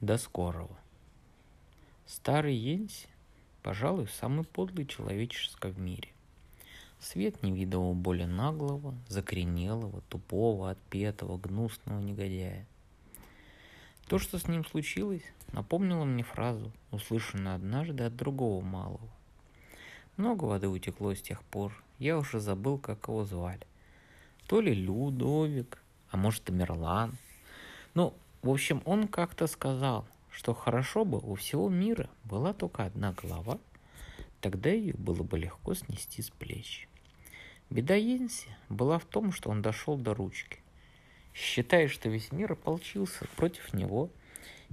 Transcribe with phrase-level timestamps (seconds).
[0.00, 0.76] До скорого.
[2.06, 3.08] Старый Йенси,
[3.64, 6.10] пожалуй, самый подлый человеческого в мире.
[7.00, 12.64] Свет не видел более наглого, закоренелого, тупого, отпетого, гнусного негодяя.
[14.06, 19.10] То, что с ним случилось, напомнило мне фразу, услышанную однажды от другого малого.
[20.16, 23.66] Много воды утекло с тех пор, я уже забыл, как его звали.
[24.46, 27.18] То ли Людовик, а может и Мерлан.
[27.94, 33.12] Ну, в общем, он как-то сказал, что хорошо бы у всего мира была только одна
[33.12, 33.58] голова,
[34.40, 36.88] тогда ее было бы легко снести с плеч.
[37.70, 40.60] Беда Йенси была в том, что он дошел до ручки,
[41.34, 44.10] считая, что весь мир ополчился против него,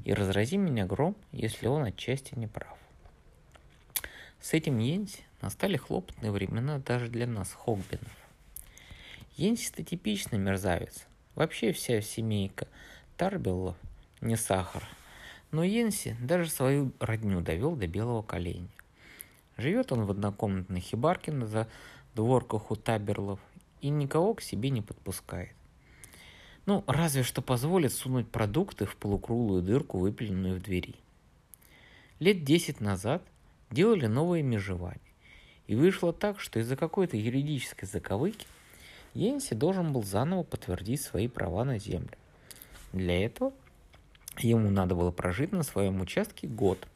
[0.04, 2.78] и разрази меня гром, если он отчасти не прав.
[4.40, 8.12] С этим Йенси настали хлопотные времена даже для нас, Хогбинов.
[9.38, 11.08] Йенси-то типичный мерзавец.
[11.34, 12.68] Вообще вся семейка
[13.18, 13.78] Тарбеллов
[14.22, 14.84] не сахар.
[15.52, 18.68] Но Йенси даже свою родню довел до белого коленя.
[19.58, 23.40] Живет он в однокомнатной хибарке на задворках у Таберлов
[23.80, 25.54] и никого к себе не подпускает.
[26.66, 30.96] Ну, разве что позволит сунуть продукты в полукруглую дырку, выпиленную в двери.
[32.20, 33.24] Лет десять назад
[33.72, 35.00] делали новое межевание.
[35.68, 38.46] И вышло так, что из-за какой-то юридической заковыки
[39.14, 42.18] Йенси должен был заново подтвердить свои права на землю.
[42.96, 43.54] Для этого
[44.40, 46.88] ему надо было прожить на своем участке год.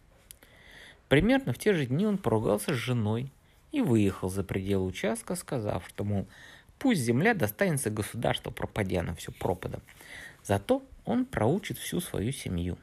[1.07, 3.31] Примерно в те же дни он поругался с женой
[3.71, 6.27] и выехал за пределы участка, сказав, что, мол,
[6.79, 9.81] пусть земля достанется государству, пропадя на все пропадом.
[10.43, 12.77] Зато он проучит всю свою семью.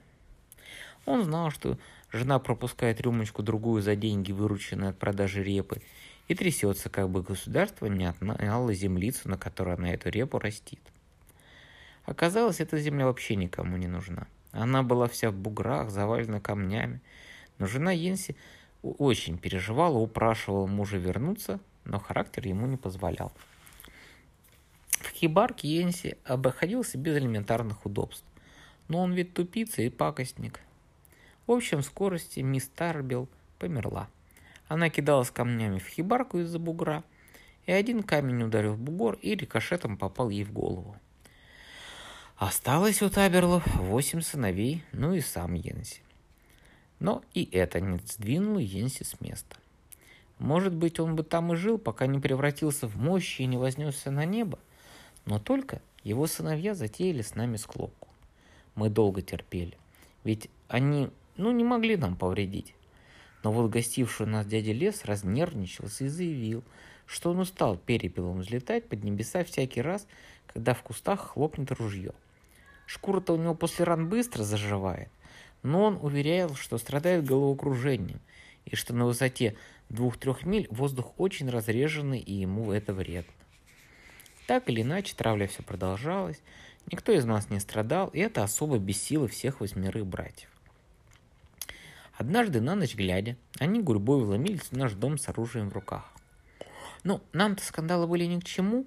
[1.04, 1.78] Он знал, что
[2.12, 5.82] Жена пропускает рюмочку-другую за деньги, вырученные от продажи репы,
[6.28, 10.80] и трясется, как бы государство не отняло землицу, на которой она эту репу растит.
[12.06, 14.28] Оказалось, эта земля вообще никому не нужна.
[14.52, 17.00] Она была вся в буграх, завалена камнями.
[17.58, 18.36] Но жена Йенси
[18.82, 23.32] очень переживала, упрашивала мужа вернуться, но характер ему не позволял.
[24.90, 28.24] В хибарке Йенси обходился без элементарных удобств.
[28.88, 30.60] Но он ведь тупица и пакостник.
[31.48, 33.28] В общем скорости мисс Тарбел
[33.58, 34.08] померла.
[34.68, 37.02] Она кидалась камнями в хибарку из-за бугра,
[37.66, 40.96] и один камень ударил в бугор и рикошетом попал ей в голову.
[42.38, 46.02] Осталось у Таберлов восемь сыновей, ну и сам Йенси.
[47.00, 49.56] Но и это не сдвинуло Йенси с места.
[50.38, 54.10] Может быть, он бы там и жил, пока не превратился в мощь и не вознесся
[54.10, 54.58] на небо,
[55.24, 58.06] но только его сыновья затеяли с нами склоку.
[58.74, 59.78] Мы долго терпели,
[60.22, 61.08] ведь они
[61.38, 62.74] ну, не могли нам повредить.
[63.44, 66.62] Но вот гостивший у нас дядя Лес разнервничался и заявил,
[67.06, 70.06] что он устал перепелом взлетать под небеса всякий раз,
[70.46, 72.12] когда в кустах хлопнет ружье.
[72.86, 75.10] Шкура-то у него после ран быстро заживает,
[75.62, 78.20] но он уверял, что страдает головокружением,
[78.64, 79.56] и что на высоте
[79.88, 83.32] двух-трех миль воздух очень разреженный, и ему это вредно.
[84.46, 86.40] Так или иначе, травля все продолжалась,
[86.90, 90.48] никто из нас не страдал, и это особо бесило всех восьмерых братьев.
[92.16, 96.10] Однажды на ночь глядя, они гурьбой вломились в наш дом с оружием в руках.
[97.04, 98.86] Ну, нам-то скандалы были ни к чему.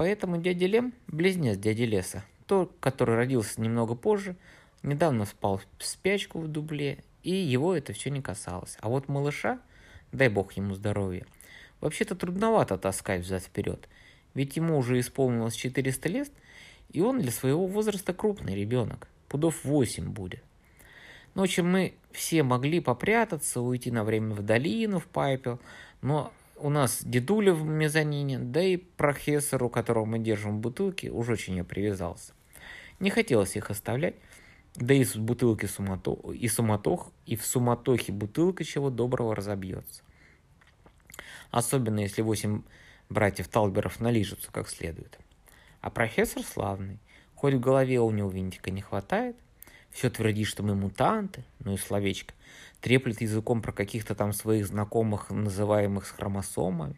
[0.00, 4.34] Поэтому дядя Лем, близнец дяди Леса, тот, который родился немного позже,
[4.82, 8.78] недавно спал в спячку в дубле, и его это все не касалось.
[8.80, 9.60] А вот малыша,
[10.10, 11.26] дай бог ему здоровья,
[11.82, 13.90] вообще-то трудновато таскать взад-вперед,
[14.32, 16.30] ведь ему уже исполнилось 400 лет,
[16.88, 20.42] и он для своего возраста крупный ребенок, пудов 8 будет.
[21.34, 25.60] Ночью мы все могли попрятаться, уйти на время в долину, в пайпел,
[26.00, 31.28] но у нас дедуля в мезонине, да и профессор, у которого мы держим бутылки, уж
[31.28, 32.32] очень я привязался.
[32.98, 34.14] Не хотелось их оставлять,
[34.74, 36.16] да и с бутылки сумато...
[36.32, 40.02] и суматох, и в суматохе бутылка чего доброго разобьется.
[41.50, 42.62] Особенно если восемь
[43.08, 45.18] братьев Талберов налижутся как следует.
[45.80, 46.98] А профессор славный.
[47.34, 49.36] Хоть в голове у него винтика не хватает–
[49.90, 52.34] все твердит, что мы мутанты, ну и словечко,
[52.80, 56.96] треплет языком про каких-то там своих знакомых, называемых с хромосомами.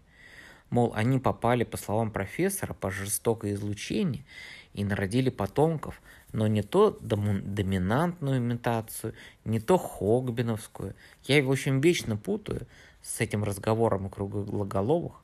[0.70, 4.24] Мол, они попали, по словам профессора, по жестокое излучение
[4.72, 6.00] и народили потомков,
[6.32, 9.14] но не то доминантную имитацию,
[9.44, 10.94] не то хогбиновскую.
[11.24, 12.66] Я его, общем, вечно путаю
[13.02, 15.20] с этим разговором о круглоголовых.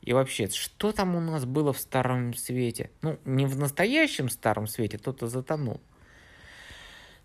[0.00, 2.90] И вообще, что там у нас было в Старом Свете?
[3.02, 5.80] Ну, не в настоящем Старом Свете, кто-то затонул.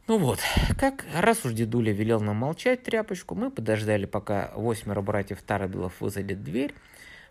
[0.08, 0.40] Ну вот,
[0.80, 6.44] как раз уж дедуля велел нам молчать тряпочку, мы подождали, пока восьмеро братьев Тарабелов вызовет
[6.44, 6.74] дверь,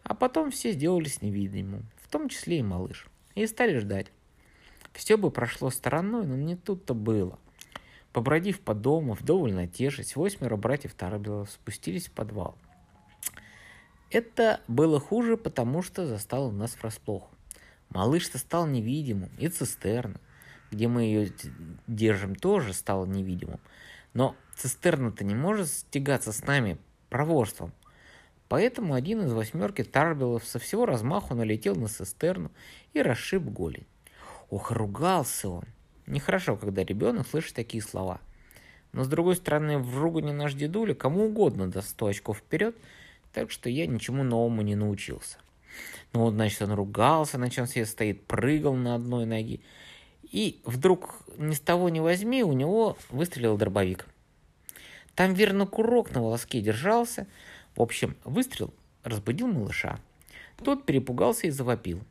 [0.02, 4.08] а потом все сделались невидимым, в том числе и малыш, и стали ждать.
[4.92, 7.38] Все бы прошло стороной, но не тут-то было.
[8.12, 12.58] Побродив по дому, вдоволь натешить, восьмеро братьев Тарабелов спустились в подвал.
[14.10, 17.30] Это было хуже, потому что застало нас врасплох.
[17.88, 20.20] Малыш-то стал невидимым, и цистерна,
[20.70, 21.32] где мы ее
[21.86, 23.60] держим, тоже стала невидимым.
[24.14, 26.78] Но цистерна-то не может стягаться с нами
[27.08, 27.72] проворством.
[28.48, 32.50] Поэтому один из восьмерки Тарбелов со всего размаху налетел на цистерну
[32.92, 33.86] и расшиб голень.
[34.50, 35.64] Ох, ругался он.
[36.06, 38.20] Нехорошо, когда ребенок слышит такие слова.
[38.92, 42.76] Но с другой стороны, в ругане наш дедуля кому угодно даст 100 очков вперед,
[43.32, 45.38] так что я ничему новому не научился.
[46.12, 49.60] Ну вот, значит, он ругался, на чем себе стоит, прыгал на одной ноге.
[50.30, 54.06] И вдруг ни с того ни возьми у него выстрелил дробовик.
[55.14, 57.26] Там верно курок на волоске держался.
[57.74, 59.98] В общем, выстрел разбудил малыша.
[60.62, 62.02] Тот перепугался и завопил.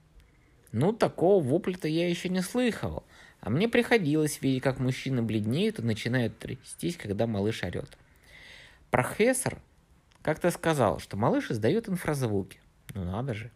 [0.72, 3.04] Ну, такого вопля-то я еще не слыхал.
[3.42, 7.98] А мне приходилось видеть, как мужчины бледнеют и начинают трястись, когда малыш орет.
[8.90, 9.60] Профессор
[10.22, 12.60] как-то сказал, что малыш издает инфразвуки.
[12.94, 13.52] Ну надо же.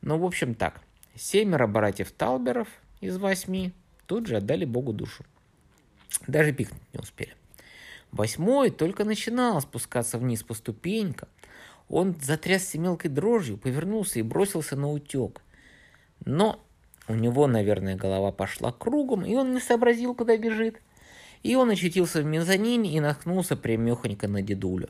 [0.00, 0.80] Ну, в общем так.
[1.14, 2.68] Семеро братьев Талберов
[3.04, 3.72] из восьми
[4.06, 5.24] тут же отдали Богу душу.
[6.26, 7.34] Даже пикнуть не успели.
[8.12, 11.28] Восьмой только начинал спускаться вниз по ступенькам.
[11.88, 15.42] Он затрясся мелкой дрожью, повернулся и бросился на утек.
[16.24, 16.64] Но
[17.08, 20.80] у него, наверное, голова пошла кругом, и он не сообразил, куда бежит.
[21.42, 24.88] И он очутился в мезонине и наткнулся прямехонько на дедулю.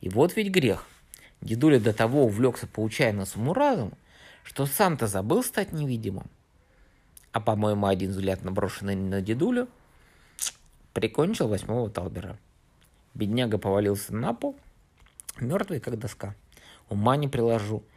[0.00, 0.86] И вот ведь грех.
[1.42, 3.98] Дедуля до того увлекся поучая своему разуму,
[4.44, 6.30] что сам-то забыл стать невидимым.
[7.34, 9.68] А, по-моему, один взгляд, наброшенный на дедулю,
[10.94, 12.38] прикончил восьмого Талбера.
[13.12, 14.56] Бедняга повалился на пол,
[15.38, 16.34] мертвый, как доска.
[16.88, 17.84] Ума не приложу–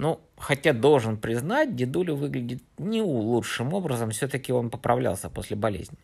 [0.00, 5.98] ну, хотя должен признать, дедуля выглядит не лучшим образом, все-таки он поправлялся после болезни.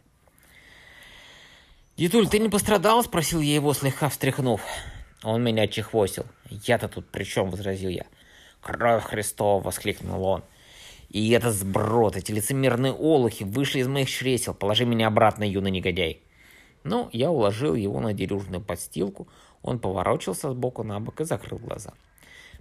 [1.97, 4.61] «Дедуль, ты не пострадал?»– спросил я его, слегка встряхнув.
[5.23, 6.27] Он меня чехвосил.
[6.51, 8.05] «Я-то тут при чем?»– возразил я.
[8.61, 10.43] «Кровь Христова!»– воскликнул он.
[11.15, 14.53] «И этот сброд, эти лицемерные олухи вышли из моих чресел.
[14.53, 16.21] Положи меня обратно, юный негодяй!»
[16.83, 19.29] Ну, я уложил его на дерюжную подстилку.
[19.63, 21.95] Он поворочился сбоку на бок и закрыл глаза.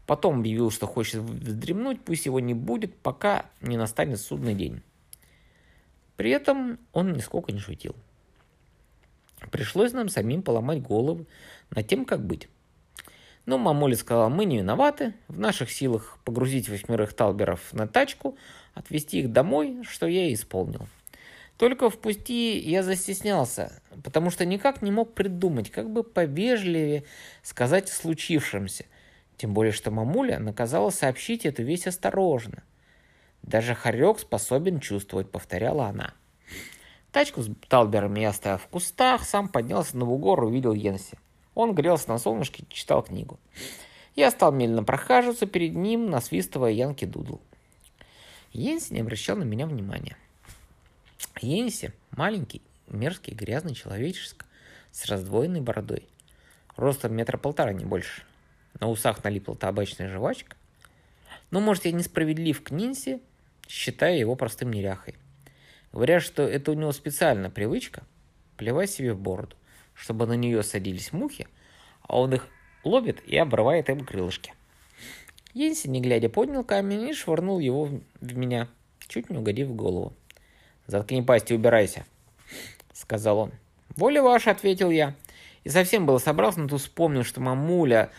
[0.05, 4.83] Потом объявил, что хочет вздремнуть, пусть его не будет, пока не настанет судный день.
[6.15, 7.95] При этом он нисколько не шутил.
[9.49, 11.25] Пришлось нам самим поломать головы
[11.71, 12.49] над тем, как быть.
[13.45, 18.37] Но мамуля сказала, мы не виноваты, в наших силах погрузить восьмерых талберов на тачку,
[18.73, 20.87] отвезти их домой, что я и исполнил.
[21.57, 27.03] Только в пути я застеснялся, потому что никак не мог придумать, как бы повежливее
[27.43, 28.85] сказать о случившемся,
[29.37, 32.63] тем более, что мамуля наказала сообщить эту вещь осторожно.
[33.43, 36.13] Даже хорек способен чувствовать, повторяла она.
[37.11, 41.17] Тачку с Талбером я оставил в кустах, сам поднялся на бугор увидел Йенси.
[41.55, 43.39] Он грелся на солнышке и читал книгу.
[44.15, 47.39] Я стал медленно прохаживаться перед ним, насвистывая Янки Дудл.
[48.51, 50.17] Йенси не обращал на меня внимания.
[51.41, 54.45] Йенси маленький, мерзкий, грязный, человеческо,
[54.91, 56.07] с раздвоенной бородой.
[56.75, 58.23] Ростом метра полтора, не больше
[58.79, 60.55] на усах налипла табачная жвачка.
[61.51, 63.21] Но, может, я несправедлив к Нинси,
[63.67, 65.15] считая его простым неряхой.
[65.91, 68.03] Говорят, что это у него специальная привычка
[68.57, 69.55] плевать себе в бороду,
[69.93, 71.47] чтобы на нее садились мухи,
[72.01, 72.47] а он их
[72.83, 74.53] ловит и обрывает им крылышки.
[75.53, 78.67] Йенси, не глядя, поднял камень и швырнул его в меня,
[79.07, 80.13] чуть не угодив в голову.
[80.87, 82.05] «Заткни пасть и убирайся»,—
[82.93, 83.51] сказал он.
[83.95, 85.15] «Воля ваша»,— ответил я.
[85.63, 88.11] И совсем было собрался, но тут вспомнил, что мамуля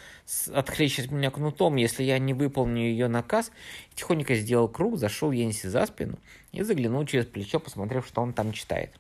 [0.53, 3.51] отхлещет меня кнутом, если я не выполню ее наказ.
[3.95, 6.19] Тихонько сделал круг, зашел Йенси за спину
[6.53, 8.93] и заглянул через плечо, посмотрев, что он там читает.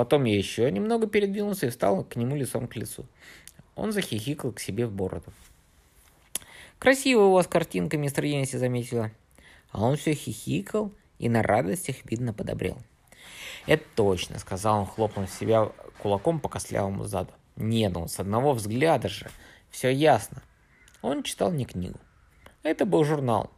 [0.00, 3.04] Потом я еще немного передвинулся и встал к нему лицом к лицу.
[3.76, 5.30] Он захихикал к себе в бороду.
[6.78, 9.10] «Красиво у вас картинка, мистер Йенси»,— заметила.
[9.70, 12.78] А он все хихикал и на радостях, видно, подобрел.
[13.66, 17.32] «Это точно»,— сказал он, хлопнув себя кулаком по костлявому заду.
[17.56, 19.28] «Не, ну, с одного взгляда же.
[19.70, 20.40] Все ясно».
[21.02, 22.00] Он читал не книгу.
[22.62, 23.50] Это был журнал.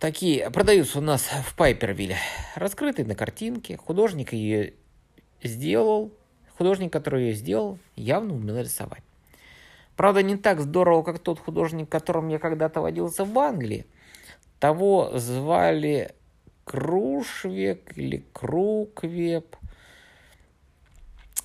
[0.00, 2.18] Такие продаются у нас в Пайпервилле.
[2.56, 3.76] Раскрытый на картинке.
[3.76, 4.74] Художник ее
[5.46, 6.12] сделал.
[6.56, 9.02] Художник, который ее сделал, явно умел рисовать.
[9.96, 13.86] Правда, не так здорово, как тот художник, которым я когда-то водился в Англии.
[14.58, 16.14] Того звали
[16.64, 19.56] Крушвек или Круквеп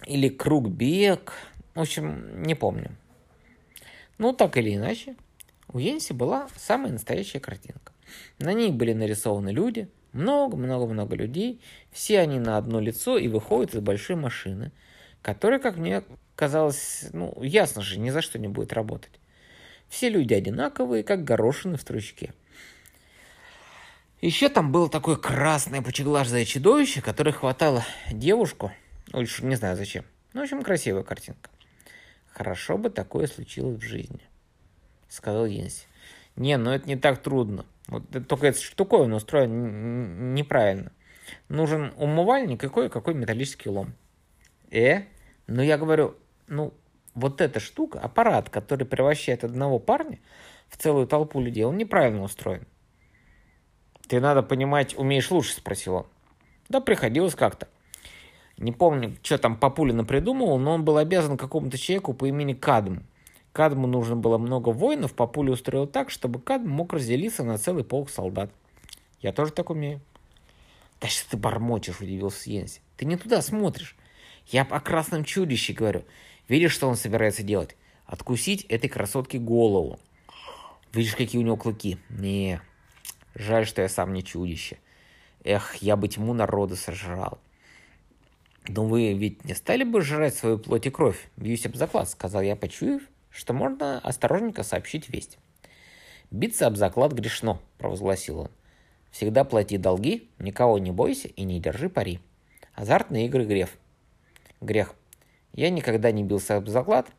[0.05, 1.33] или Кругбек.
[1.75, 2.91] В общем, не помню.
[4.17, 5.15] Ну, так или иначе,
[5.71, 7.93] у Йенси была самая настоящая картинка.
[8.39, 13.79] На ней были нарисованы люди, Много-много-много людей, все они на одно лицо и выходят из
[13.79, 14.71] большой машины,
[15.21, 16.03] которая, как мне
[16.35, 19.11] казалось, ну, ясно же, ни за что не будет работать.
[19.87, 22.33] Все люди одинаковые, как горошины в стручке.
[24.21, 28.71] Еще там было такое красное пучеглазое чудовище, которое хватало девушку,
[29.11, 30.05] ну, не знаю зачем.
[30.33, 31.49] Ну, в общем, красивая картинка.
[32.27, 34.21] Хорошо бы такое случилось в жизни,
[35.09, 35.85] сказал Йенси.
[36.35, 37.65] Не, ну это не так трудно.
[37.87, 40.91] Вот только эта штуковина устроена неправильно.
[41.49, 43.93] Нужен умывальник и кое-какой металлический лом.
[44.69, 45.03] Э?
[45.47, 46.15] Ну, я говорю,
[46.47, 46.73] ну,
[47.13, 50.19] вот эта штука, аппарат, который превращает одного парня
[50.69, 52.65] в целую толпу людей, он неправильно устроен.
[54.07, 56.05] Ты, надо понимать, умеешь лучше, спросил он.
[56.69, 57.67] Да, приходилось как-то.
[58.57, 63.03] Не помню, что там Папулина придумал, но он был обязан какому-то человеку по имени Кадм.
[63.53, 68.09] Кадму нужно было много воинов, Папуля устроил так, чтобы Кадм мог разделиться на целый полк
[68.09, 68.51] солдат.
[69.19, 69.99] Я тоже так умею.
[71.01, 72.81] Да что ты бормочешь, удивился Йенси.
[72.95, 73.97] Ты не туда смотришь.
[74.47, 76.03] Я о красном чудище говорю.
[76.47, 77.75] Видишь, что он собирается делать?
[78.05, 79.99] Откусить этой красотке голову.
[80.93, 81.97] Видишь, какие у него клыки?
[82.09, 82.61] Не,
[83.35, 84.77] жаль, что я сам не чудище.
[85.43, 87.39] Эх, я бы тьму народа сожрал.
[88.67, 91.29] Но вы ведь не стали бы жрать свою плоть и кровь?
[91.35, 93.01] Бьюсь об заклад, сказал я, почуяв,
[93.31, 95.37] что можно осторожненько сообщить весть.
[96.29, 98.51] «Биться об заклад грешно»,— провозгласил он.
[99.11, 102.19] «Всегда плати долги, никого не бойся и не держи пари.
[102.73, 103.69] Азартные игры— грех.
[104.61, 104.95] Грех.
[105.53, 107.09] Я никогда не бился об заклад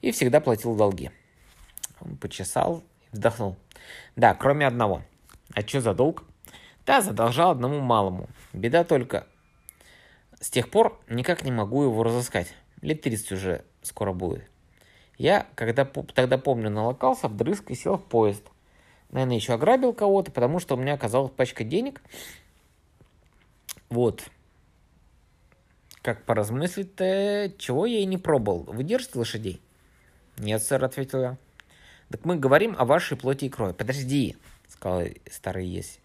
[0.00, 1.10] и всегда платил долги».
[2.00, 3.56] Он почесал и вздохнул.
[4.16, 5.02] «Да, кроме одного.
[5.54, 6.24] А что за долг?»
[6.84, 8.28] «Да, задолжал одному малому.
[8.52, 9.26] Беда только.
[10.40, 12.54] С тех пор никак не могу его разыскать.
[12.80, 14.48] Лет 30 уже скоро будет».
[15.18, 18.44] Я, когда тогда помню, налокался вдрызг и сел в поезд.
[19.10, 22.00] Наверное, еще ограбил кого-то, потому что у меня оказалась пачка денег.
[23.90, 24.22] Вот.
[26.02, 28.62] Как поразмыслить-то, чего я и не пробовал.
[28.68, 29.60] Вы держите лошадей?
[30.36, 31.36] Нет, сэр, ответил я.
[32.10, 33.72] Так мы говорим о вашей плоти и крови.
[33.72, 34.36] Подожди,
[34.68, 35.98] сказал старый Еси.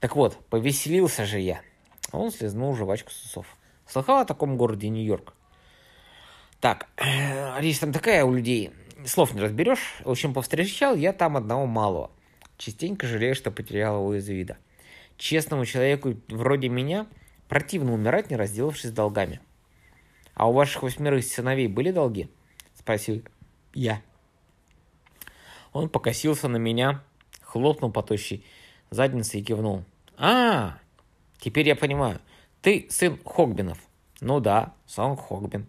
[0.00, 1.60] Так вот, повеселился же я.
[2.10, 3.46] Он слезнул жвачку с усов.
[3.86, 5.34] Слыхал о таком городе Нью-Йорк?
[6.60, 6.88] Так,
[7.58, 8.70] речь там такая у людей,
[9.06, 10.00] слов не разберешь.
[10.04, 12.10] В общем, повстречал я там одного малого.
[12.58, 14.58] Частенько жалею, что потерял его из вида.
[15.16, 17.06] Честному человеку вроде меня
[17.48, 19.40] противно умирать, не разделавшись с долгами.
[20.34, 22.30] А у ваших восьмерых сыновей были долги?
[22.78, 23.22] Спросил
[23.74, 24.02] я.
[25.72, 27.02] Он покосился на меня,
[27.42, 28.44] хлопнул по тощей
[28.90, 29.84] заднице и кивнул.
[30.18, 30.78] А,
[31.38, 32.20] теперь я понимаю.
[32.60, 33.78] Ты сын Хогбинов.
[34.20, 35.66] Ну да, сын Хогбин.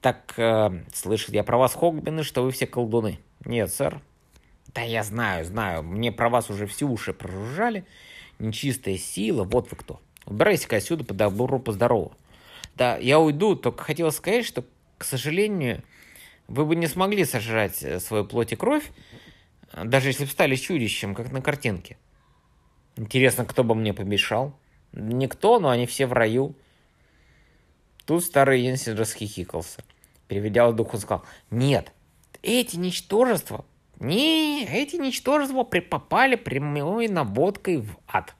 [0.00, 3.20] Так, э, слышал я про вас, Хогбины, что вы все колдуны.
[3.44, 4.00] Нет, сэр.
[4.74, 5.82] Да я знаю, знаю.
[5.82, 7.84] Мне про вас уже все уши прожужжали.
[8.38, 10.00] Нечистая сила, вот вы кто.
[10.24, 12.12] Убирайся-ка отсюда по добру, по здорову.
[12.76, 14.64] Да, я уйду, только хотел сказать, что,
[14.96, 15.82] к сожалению,
[16.48, 18.90] вы бы не смогли сожрать э, свою плоть и кровь,
[19.84, 21.98] даже если бы стали чудищем, как на картинке.
[22.96, 24.58] Интересно, кто бы мне помешал?
[24.92, 26.54] Никто, но они все в раю.
[28.06, 29.84] Тут старый Йенсен расхихикался.
[30.30, 31.92] Переведя дух, он сказал, нет,
[32.40, 33.64] эти ничтожества,
[33.98, 38.36] не, эти ничтожества попали прямой наводкой в ад.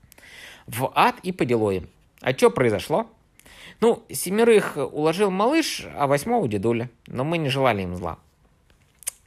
[0.69, 1.89] В ад и по делу им.
[2.21, 3.11] А что произошло?
[3.81, 6.89] Ну, семерых уложил малыш, а восьмого дедуля.
[7.09, 8.21] Но мы не желали им зла.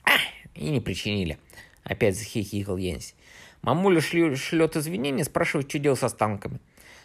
[0.05, 0.21] Ах,
[0.55, 1.39] и не причинили.
[1.83, 3.13] Опять захихикал Йенси.
[3.61, 6.61] Мамуля шлет, шлет извинения, спрашивает, что делать с останками.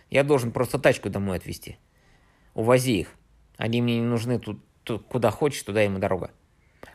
[0.08, 1.78] Я должен просто тачку домой отвезти.
[2.54, 3.08] Увози их.
[3.56, 4.60] Они мне не нужны тут
[4.96, 6.30] куда хочешь, туда и дорога.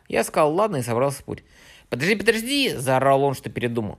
[0.08, 1.44] Я сказал, ладно, и собрался в путь.
[1.88, 3.98] «Подожди, подожди!»– заорал он, что передумал.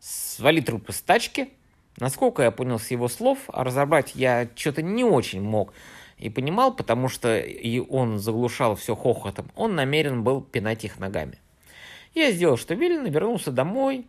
[0.00, 1.50] «Свали трупы с тачки!»
[1.98, 5.72] Насколько я понял с его слов, а разобрать я что-то не очень мог
[6.18, 11.38] и понимал, потому что и он заглушал все хохотом, он намерен был пинать их ногами.
[12.14, 14.06] Я сделал, что велено, вернулся домой.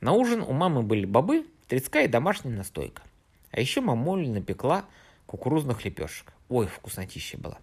[0.00, 3.02] На ужин у мамы были бобы, трецка и домашняя настойка.
[3.50, 4.84] А еще мамуля напекла
[5.26, 6.32] кукурузных лепешек.
[6.48, 7.58] Ой, вкуснотища была.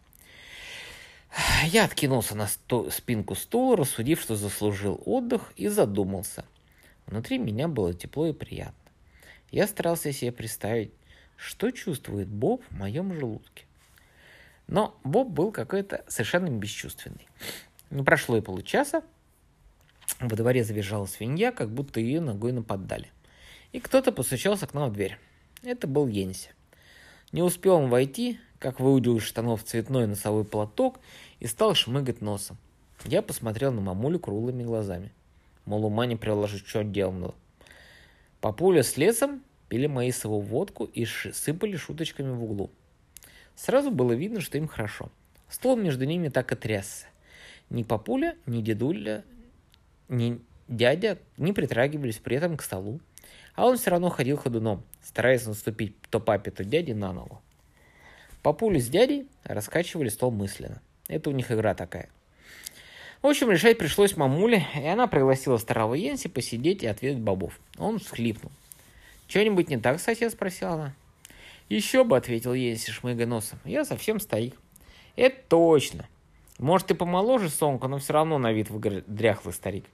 [1.66, 2.90] Я откинулся на сто...
[2.90, 6.46] спинку стула, рассудив, что заслужил отдых, и задумался.
[7.06, 8.76] Внутри меня было тепло и приятно.
[9.52, 10.92] Я старался себе представить,
[11.36, 13.66] что чувствует Боб в моем желудке.
[14.68, 17.28] Но Боб был какой-то совершенно бесчувственный.
[17.90, 19.04] Не прошло и получаса,
[20.20, 23.12] во дворе завизжала свинья, как будто ее ногой нападали.
[23.72, 25.18] И кто-то постучался к нам в дверь.
[25.64, 26.52] Это был Йенси.
[27.32, 31.00] Не успел он войти, как выудил из штанов цветной носовой платок
[31.40, 32.58] и стал шмыгать носом.
[33.06, 35.14] Я посмотрел на мамулю круглыми глазами.
[35.66, 37.36] Мол, ума не приложить, что делал.
[38.42, 42.70] Папуля с лесом пили маисовую водку и сыпали шуточками в углу.
[43.56, 45.10] Сразу было видно, что им хорошо.
[45.50, 47.08] Стол между ними так и трясся.
[47.70, 49.24] Ни папуля, ни дедуля,
[50.08, 53.00] ни дядя не притрагивались при этом к столу,
[53.56, 57.42] а он все равно ходил ходуном, стараясь наступить то папе, то дяде на ногу.
[58.42, 60.82] Папуля с дядей раскачивали стол мысленно.
[61.08, 62.10] Это у них игра такая.
[63.22, 67.60] В общем, решать пришлось мамуле, и она пригласила старого Йенси посидеть и ответить бобов.
[67.78, 68.52] Он всхлипнул.
[69.28, 70.96] «Что-нибудь не так, сосед?»– спросила она.
[71.68, 73.60] «Еще бы»,– ответил Йенси, шмыгая носом.
[73.66, 74.56] «Я совсем старик».
[75.18, 76.08] «Это точно.
[76.58, 78.70] Может, ты помоложе Сонка, но все равно на вид
[79.08, 79.86] дряхлый старик».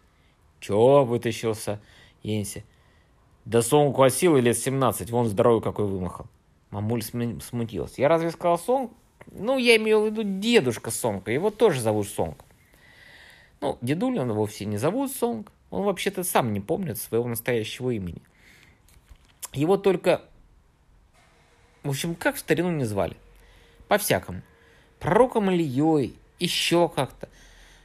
[0.59, 1.81] «Чё?»– вытащился
[2.21, 2.63] Йенси.
[3.43, 6.27] «Да Сонку от силы лет 17, вон здоровый какой вымахал».
[6.75, 7.97] Мамуль смутилась.
[7.97, 8.91] «Я разве сказал Сонг?»
[9.31, 12.43] «Ну, я имею в виду дедушка Сонка, его тоже зовут Сонг».
[13.61, 18.21] Ну, дедулю он вовсе не зовут Сонг, он вообще-то сам не помнит своего настоящего имени.
[19.53, 20.21] Его только...
[21.83, 23.15] В общем, как в старину не звали.
[23.87, 24.41] По-всякому.
[24.99, 27.29] Пророком Ильей, еще как-то.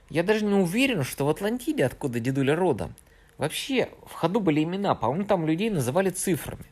[0.09, 2.97] Я даже не уверен, что в Атлантиде, откуда дедуля родом,
[3.39, 4.97] вообще в ходу были имена.
[4.97, 6.65] По-моему, там людей называли цифрами.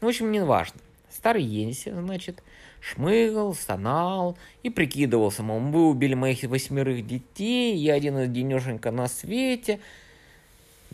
[0.00, 0.80] Ну, в общем, не важно.
[1.18, 2.44] Старый Енси, значит,
[2.80, 9.80] шмыгал, стонал и прикидывался, мол, вы убили моих восьмерых детей, я один денешенька на свете.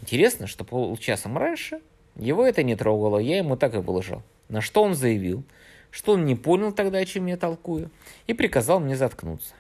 [0.00, 1.80] Интересно, что полчасом раньше
[2.16, 4.22] его это не трогало, я ему так и выложил.
[4.48, 5.44] На что он заявил,
[5.90, 7.90] что он не понял тогда, о чем я толкую,
[8.26, 9.52] и приказал мне заткнуться.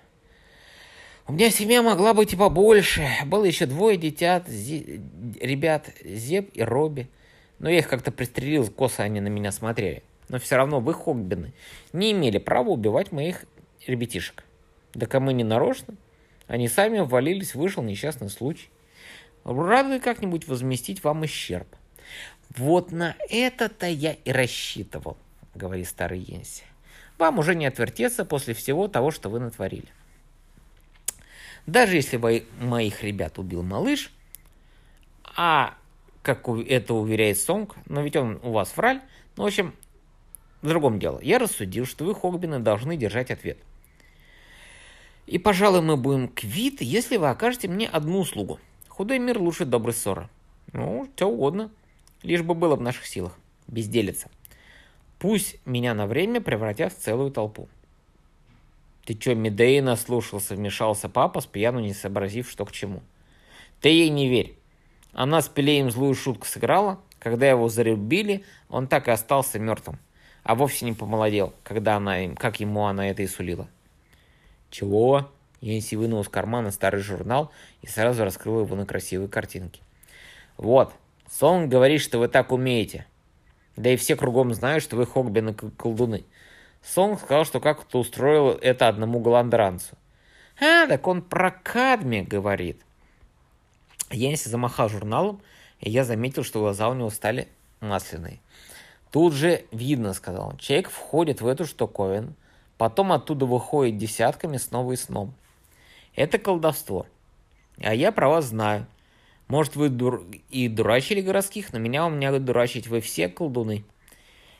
[1.28, 3.06] У меня семья могла быть и побольше.
[3.26, 5.02] Было еще двое детят, зи,
[5.42, 7.06] ребят, Зеб и Робби.
[7.58, 11.52] Но я их как-то пристрелил, косо они на меня смотрели но все равно вы, Хогбины,
[11.92, 13.44] не имели права убивать моих
[13.86, 14.44] ребятишек.
[14.94, 15.94] Да кому не нарочно.
[16.46, 18.68] Они сами ввалились, вышел несчастный случай.
[19.44, 21.68] Рады как-нибудь возместить вам ущерб.
[22.56, 25.16] Вот на это-то я и рассчитывал,
[25.54, 26.64] говорит старый Йенси.
[27.18, 29.88] Вам уже не отвертеться после всего того, что вы натворили.
[31.66, 34.12] Даже если вы моих ребят убил малыш,
[35.36, 35.74] а
[36.22, 39.00] как это уверяет Сонг, но ведь он у вас враль,
[39.36, 39.74] ну, в общем,
[40.64, 41.20] в другом дело.
[41.22, 43.58] Я рассудил, что вы, Хогбины, должны держать ответ.
[45.26, 48.58] И, пожалуй, мы будем квиты, если вы окажете мне одну услугу.
[48.88, 50.28] Худой мир лучше доброй ссоры.
[50.72, 51.70] Ну, что угодно.
[52.22, 53.38] Лишь бы было в наших силах.
[53.66, 54.30] Безделица.
[55.18, 57.68] Пусть меня на время превратят в целую толпу.
[59.04, 63.02] Ты чё, Медеи наслушался, вмешался папа, с пьяну не сообразив, что к чему.
[63.82, 64.56] Ты ей не верь.
[65.12, 67.00] Она с Пелеем злую шутку сыграла.
[67.18, 69.98] Когда его зарубили, он так и остался мертвым
[70.44, 73.66] а вовсе не помолодел, когда она им, как ему она это и сулила.
[74.70, 75.30] Чего?
[75.60, 79.80] Йенси вынул из кармана старый журнал и сразу раскрыл его на красивой картинке.
[80.58, 80.92] Вот,
[81.30, 83.06] Сон говорит, что вы так умеете.
[83.76, 86.24] Да и все кругом знают, что вы Хогбин колдуны.
[86.82, 89.96] Сон сказал, что как-то устроил это одному голландранцу.
[90.60, 92.80] А, так он про Кадми говорит.
[94.10, 95.40] Йенси замахал журналом,
[95.80, 97.48] и я заметил, что глаза у него стали
[97.80, 98.38] масляные.
[99.14, 100.56] Тут же видно, сказал он.
[100.56, 102.32] Человек входит в эту штуковину,
[102.76, 105.30] потом оттуда выходит десятками снова и снова.
[106.16, 107.06] Это колдовство.
[107.78, 108.88] А я про вас знаю.
[109.46, 110.24] Может, вы дур...
[110.50, 113.84] и дурачили городских, но меня у меня дурачить вы все колдуны.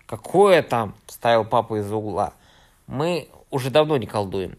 [0.07, 2.33] Какое там, ставил папа из угла.
[2.87, 4.57] Мы уже давно не колдуем.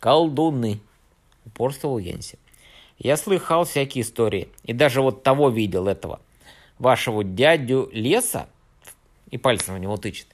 [0.00, 0.80] Колдуны,
[1.46, 2.38] упорствовал Йенси.
[2.98, 4.50] Я слыхал всякие истории.
[4.64, 6.20] И даже вот того видел, этого.
[6.78, 8.50] Вашего дядю Леса
[9.30, 10.28] и пальцем в него тычет.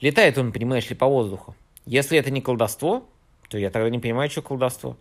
[0.00, 1.54] Летает он, понимаешь ли, по воздуху.
[1.86, 3.08] Если это не колдовство,
[3.48, 4.96] то я тогда не понимаю, что колдовство.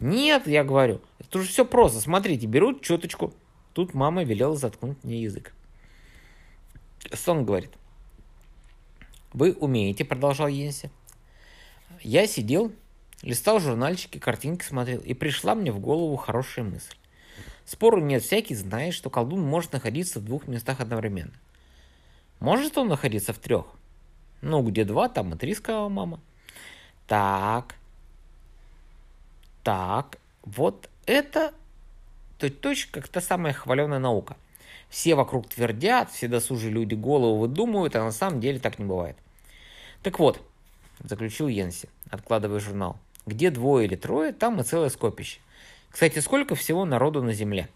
[0.00, 2.00] Нет, я говорю, это уже все просто.
[2.00, 3.32] Смотрите, берут четочку.
[3.72, 5.52] Тут мама велела заткнуть мне язык.
[7.12, 7.70] Сон говорит.
[9.32, 10.90] Вы умеете, продолжал Йенси.
[12.00, 12.72] Я сидел,
[13.22, 16.94] листал журнальчики, картинки смотрел, и пришла мне в голову хорошая мысль.
[17.64, 21.34] Спору нет, всякий знает, что колдун может находиться в двух местах одновременно.
[22.40, 23.66] Может он находиться в трех?
[24.40, 26.20] Ну, где два, там и три, сказала мама.
[27.06, 27.74] Так.
[29.64, 30.18] Так.
[30.42, 31.52] Вот это
[32.38, 34.36] точь-точь как та самая хваленая наука.
[34.88, 39.16] Все вокруг твердят, все досужие люди голову выдумывают, а на самом деле так не бывает.
[40.02, 40.40] Так вот,
[41.00, 42.96] заключил Йенси, откладывая журнал.
[43.26, 45.40] Где двое или трое, там и целое скопище.
[45.90, 47.68] Кстати, сколько всего народу на Земле?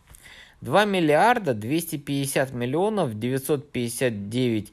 [0.62, 4.72] 2 миллиарда 250 миллионов 959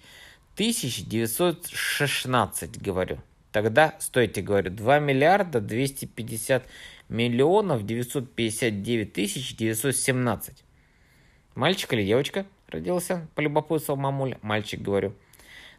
[0.56, 3.18] тысяч 916, говорю.
[3.52, 6.64] Тогда, стойте, говорю, 2 миллиарда 250
[7.10, 10.64] миллионов 959 тысяч 917.
[11.56, 12.46] Мальчик или девочка?
[12.68, 14.38] родился, полюбопытствовал мамуля.
[14.44, 15.16] Мальчик, говорю.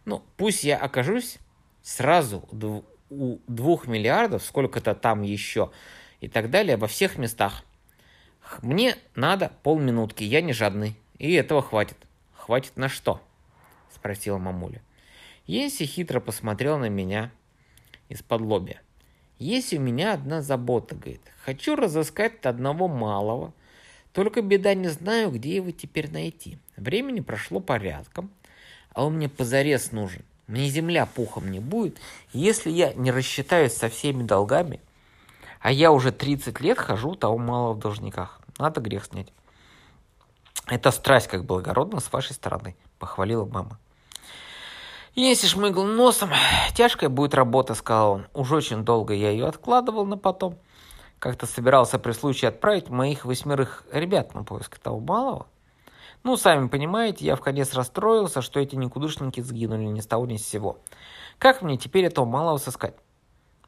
[0.05, 1.39] Ну, пусть я окажусь
[1.83, 2.49] сразу
[3.11, 5.71] у двух миллиардов, сколько-то там еще,
[6.21, 7.63] и так далее, во всех местах.
[8.63, 11.97] Мне надо полминутки, я не жадный, и этого хватит.
[12.35, 13.21] Хватит на что?
[13.95, 14.83] Спросила мамуля.
[15.47, 17.31] Еси хитро посмотрел на меня
[18.09, 18.83] из-под лобья.
[19.39, 21.23] Есть у меня одна забота, говорит.
[21.45, 23.55] Хочу разыскать одного малого,
[24.13, 26.59] только беда не знаю, где его теперь найти.
[26.77, 28.31] Времени прошло порядком,
[28.93, 30.23] а он мне позарез нужен.
[30.47, 31.99] Мне земля пухом не будет,
[32.33, 34.81] если я не рассчитаюсь со всеми долгами,
[35.61, 38.40] а я уже 30 лет хожу того мало в должниках.
[38.61, 39.33] Надо грех снять.
[40.67, 43.79] Это страсть как благородно с вашей стороны, похвалила мама.
[45.15, 46.31] Если шмыгал носом,
[46.75, 48.27] тяжкая будет работа, сказал он.
[48.35, 50.59] Уж очень долго я ее откладывал на потом.
[51.19, 55.47] Как-то собирался при случае отправить моих восьмерых ребят на поиск того малого.
[56.23, 60.37] Ну, сами понимаете, я в конец расстроился, что эти никудышники сгинули ни с того ни
[60.37, 60.79] с сего.
[61.39, 62.95] Как мне теперь этого малого сыскать?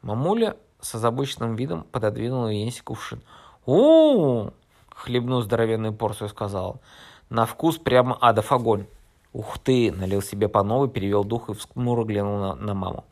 [0.03, 3.23] Мамуля с озабоченным видом пододвинула Енси кувшин.
[3.65, 4.51] у
[4.95, 6.81] хлебну здоровенную порцию, сказал.
[7.29, 8.87] На вкус прямо адов огонь.
[9.33, 13.05] Ух ты, налил себе по новой, перевел дух и вскмуро глянул на, на маму.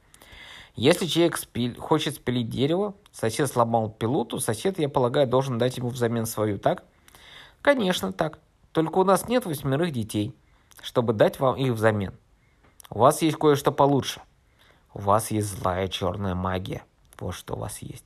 [0.76, 5.78] Если человек спиль, хочет спилить дерево, сосед сломал пилу, то сосед, я полагаю, должен дать
[5.78, 6.84] ему взамен свою, так?
[7.62, 8.40] Конечно, так.
[8.72, 10.34] Только у нас нет восьмерых детей,
[10.82, 12.14] чтобы дать вам их взамен.
[12.90, 14.22] У вас есть кое-что получше.
[14.94, 16.84] У вас есть злая черная магия.
[17.20, 18.06] Вот что у вас есть.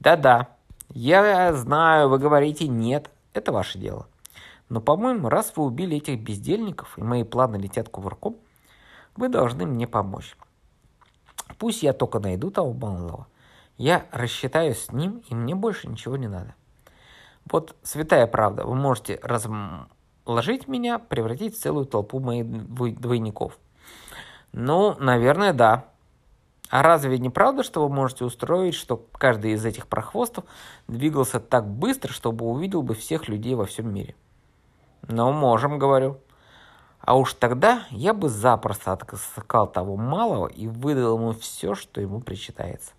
[0.00, 0.53] Да-да,
[0.90, 4.06] я знаю, вы говорите нет, это ваше дело.
[4.68, 8.36] Но, по-моему, раз вы убили этих бездельников, и мои планы летят кувырком,
[9.16, 10.36] вы должны мне помочь.
[11.58, 13.26] Пусть я только найду того малого.
[13.76, 16.54] Я рассчитаюсь с ним, и мне больше ничего не надо.
[17.50, 22.46] Вот святая правда, вы можете разложить меня, превратить в целую толпу моих
[22.98, 23.58] двойников.
[24.52, 25.86] Ну, наверное, да.
[26.74, 30.44] А разве не правда, что вы можете устроить, что каждый из этих прохвостов
[30.88, 34.16] двигался так быстро, чтобы увидел бы всех людей во всем мире?
[35.06, 36.18] Ну, можем, говорю.
[36.98, 42.20] А уж тогда я бы запросто отыскал того малого и выдал ему все, что ему
[42.20, 42.90] причитается.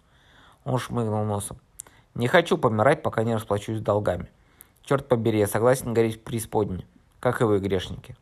[0.63, 1.57] Он шмыгнул носом.
[2.13, 4.31] Не хочу помирать, пока не расплачусь долгами.
[4.83, 6.85] Черт побери, я согласен гореть в преисподне,
[7.19, 8.15] как и вы, грешники.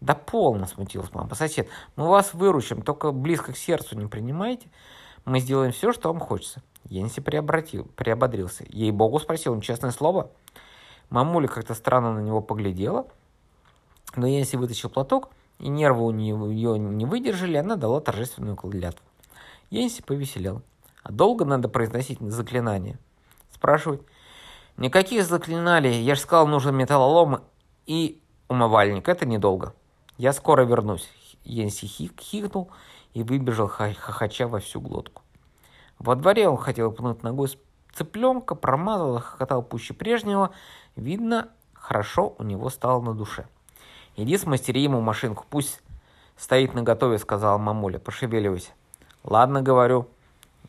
[0.00, 1.34] Да полно, смутилась мама.
[1.34, 4.68] Сосед, мы вас выручим, только близко к сердцу не принимайте.
[5.24, 6.62] Мы сделаем все, что вам хочется.
[6.84, 8.64] Енси приобратил, приободрился.
[8.68, 10.30] Ей-богу спросил он, честное слово.
[11.10, 13.06] Мамуля как-то странно на него поглядела,
[14.14, 19.04] но Енси вытащил платок, и нервы у нее ее не выдержали, она дала торжественную клятву.
[19.70, 20.62] Енси повеселел.
[21.02, 22.98] А долго надо произносить заклинание?
[23.50, 24.02] Спрашивает.
[24.76, 26.02] Никаких заклинаний.
[26.02, 27.42] Я же сказал, нужен металлолом
[27.86, 29.08] и умывальник.
[29.08, 29.74] Это недолго.
[30.18, 31.08] Я скоро вернусь.
[31.44, 32.70] Енси хик хикнул
[33.14, 35.22] и выбежал хохоча во всю глотку.
[35.98, 37.48] Во дворе он хотел пнуть ногой
[37.94, 40.50] цыпленка, промазал и хохотал пуще прежнего.
[40.94, 43.46] Видно, хорошо у него стало на душе.
[44.16, 45.80] «Иди смастери ему машинку, пусть
[46.36, 48.72] стоит наготове»,— сказала мамуля,— «пошевеливайся».
[49.24, 50.08] «Ладно, говорю».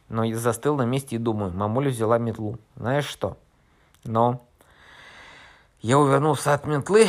[0.09, 2.57] Но я застыл на месте и думаю, мамуля взяла метлу.
[2.75, 3.37] Знаешь что?
[4.03, 4.41] Но
[5.81, 7.07] я увернулся от метлы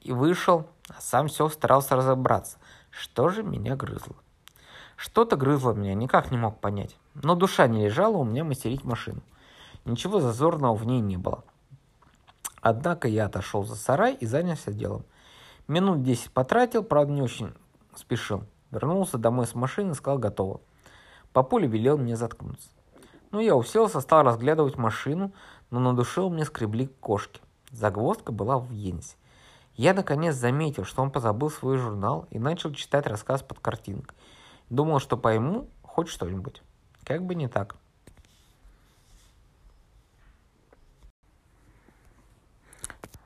[0.00, 0.68] и вышел,
[1.02, 2.58] сам все старался разобраться,
[2.90, 4.14] что же меня грызло.
[4.96, 6.96] Что-то грызло меня, никак не мог понять.
[7.14, 9.20] Но душа не лежала у меня мастерить машину.
[9.84, 11.44] Ничего зазорного в ней не было.
[12.60, 15.04] Однако я отошел за сарай и занялся делом.
[15.66, 17.52] Минут десять потратил, правда не очень
[17.96, 18.44] спешил.
[18.70, 20.60] Вернулся домой с машины, сказал готово.
[21.32, 22.68] Папуля велел мне заткнуться.
[23.32, 25.32] Ну, я уселся, стал разглядывать машину,
[25.70, 27.40] но на душе у меня скребли кошки.
[27.70, 29.16] Загвоздка была в Йенсе.
[29.74, 34.16] Я наконец заметил, что он позабыл свой журнал и начал читать рассказ под картинкой.
[34.68, 36.62] Думал, что пойму хоть что-нибудь.
[37.04, 37.76] Как бы не так.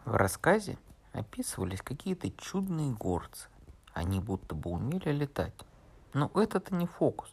[0.05, 0.79] В рассказе
[1.13, 3.49] описывались какие-то чудные горцы.
[3.93, 5.55] Они будто бы умели летать.
[6.15, 7.29] Но это-то не фокус.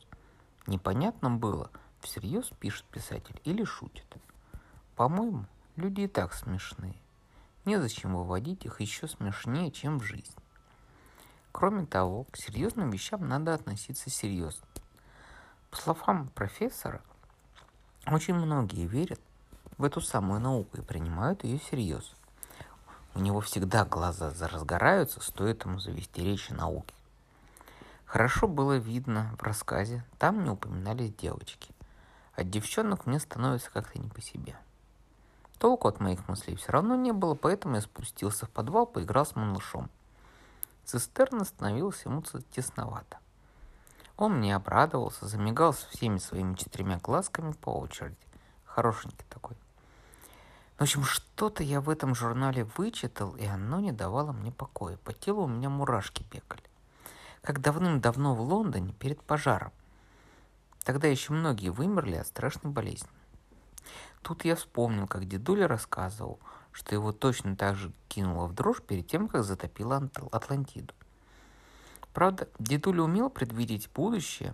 [0.65, 4.06] Непонятно было, всерьез пишет писатель или шутит.
[4.95, 5.45] По-моему,
[5.76, 6.95] люди и так смешные.
[7.65, 10.36] Незачем выводить их еще смешнее, чем в жизни.
[11.54, 14.67] Кроме того, к серьезным вещам надо относиться серьезно.
[15.71, 17.02] По словам профессора,
[18.06, 19.21] очень многие верят
[19.78, 22.13] в эту самую науку и принимают ее всерьез.
[23.15, 26.93] У него всегда глаза разгораются, стоит ему завести речь о науке.
[28.06, 31.73] Хорошо было видно в рассказе, там не упоминались девочки.
[32.36, 34.56] От девчонок мне становится как-то не по себе.
[35.63, 39.34] Толку от моих мыслей все равно не было, поэтому я спустился в подвал, поиграл с
[39.34, 39.89] малышом.
[40.84, 42.21] Цистерна становилась ему
[42.52, 43.19] тесновато.
[44.17, 48.17] Он мне обрадовался, замигал со всеми своими четырьмя глазками по очереди.
[48.65, 49.56] Хорошенький такой.
[50.78, 54.97] В общем, что-то я в этом журнале вычитал, и оно не давало мне покоя.
[54.97, 56.69] По телу у меня мурашки бегали.
[57.41, 59.71] Как давным-давно в Лондоне перед пожаром.
[60.84, 63.08] Тогда еще многие вымерли от страшной болезни.
[64.23, 66.39] Тут я вспомнил, как дедуля рассказывал,
[66.71, 70.93] что его точно так же кинуло в дрожь перед тем, как затопило Атлантиду.
[72.13, 74.53] Правда, дедуля умел предвидеть будущее,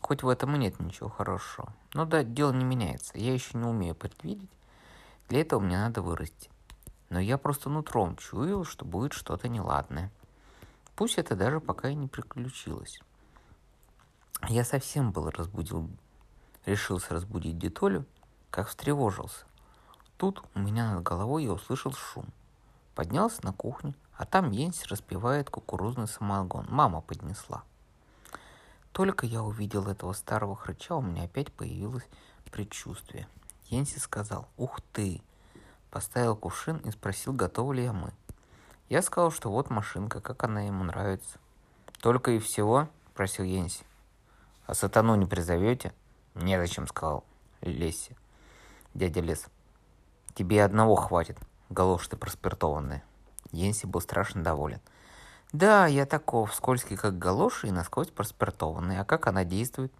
[0.00, 1.72] хоть в этом и нет ничего хорошего.
[1.94, 3.16] Но да, дело не меняется.
[3.16, 4.50] Я еще не умею предвидеть.
[5.28, 6.50] Для этого мне надо вырасти.
[7.08, 10.12] Но я просто нутром чуял, что будет что-то неладное.
[10.94, 13.00] Пусть это даже пока и не приключилось.
[14.48, 15.88] Я совсем был разбудил,
[16.66, 18.04] решился разбудить Детолю,
[18.56, 19.44] как встревожился.
[20.16, 22.24] Тут у меня над головой я услышал шум.
[22.94, 26.64] Поднялся на кухню, а там Йенси распевает кукурузный самогон.
[26.70, 27.64] Мама поднесла.
[28.92, 32.08] Только я увидел этого старого хрыча, у меня опять появилось
[32.50, 33.28] предчувствие.
[33.66, 35.20] Йенси сказал «Ух ты!»
[35.90, 38.10] Поставил кувшин и спросил, готовы ли я мы.
[38.88, 41.38] Я сказал, что вот машинка, как она ему нравится.
[42.00, 43.84] «Только и всего?»– просил Йенси.
[44.64, 45.92] «А сатану не призовете?»
[46.34, 47.22] «Незачем»,– сказал
[47.60, 48.16] Лесси.
[48.96, 49.44] Дядя Лес.
[50.34, 53.04] «Тебе одного хватит, галош ты проспиртованная».
[53.52, 54.80] Йенси был страшно доволен.
[55.52, 58.98] Да, я таков, скользкий, как галоши и насквозь проспиртованный.
[58.98, 59.92] А как она действует?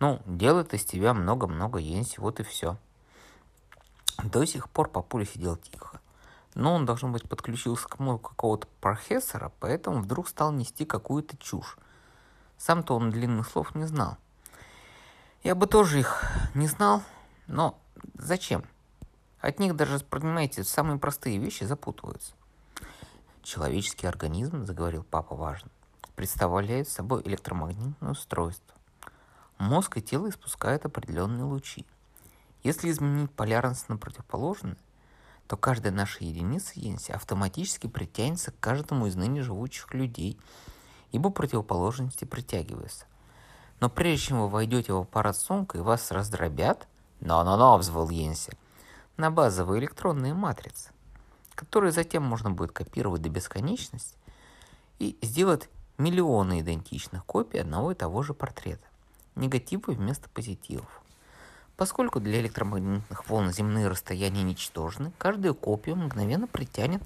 [0.00, 2.76] Ну, делает из тебя много-много Йенси, вот и все.
[4.22, 6.02] До сих пор папуля сидел тихо.
[6.54, 11.78] Но он, должно быть, подключился к мозгу какого-то профессора, поэтому вдруг стал нести какую-то чушь.
[12.58, 14.18] Сам-то он длинных слов не знал.
[15.42, 16.22] Я бы тоже их
[16.52, 17.02] не знал,
[17.46, 17.78] но
[18.14, 18.64] зачем?
[19.40, 22.32] От них даже, понимаете, самые простые вещи запутываются.
[23.42, 25.70] Человеческий организм, заговорил папа важно,
[26.16, 28.74] представляет собой электромагнитное устройство.
[29.58, 31.86] Мозг и тело испускают определенные лучи.
[32.62, 34.76] Если изменить полярность на противоположную,
[35.46, 40.38] то каждая наша единица Йенси автоматически притянется к каждому из ныне живущих людей,
[41.12, 43.06] ибо противоположности притягиваются.
[43.80, 46.88] Но прежде чем вы войдете в аппарат сумка и вас раздробят,
[47.20, 48.52] «Но-но-но!»— взвыл Йенси.
[49.16, 50.90] «На базовые электронные матрицы
[51.56, 54.16] которые затем можно будет копировать до бесконечности
[55.00, 58.86] и сделать миллионы идентичных копий одного и того же портрета.
[59.34, 61.02] Негативы вместо позитивов.
[61.76, 67.02] Поскольку для электромагнитных волн земные расстояния ничтожны, каждая копия мгновенно притянет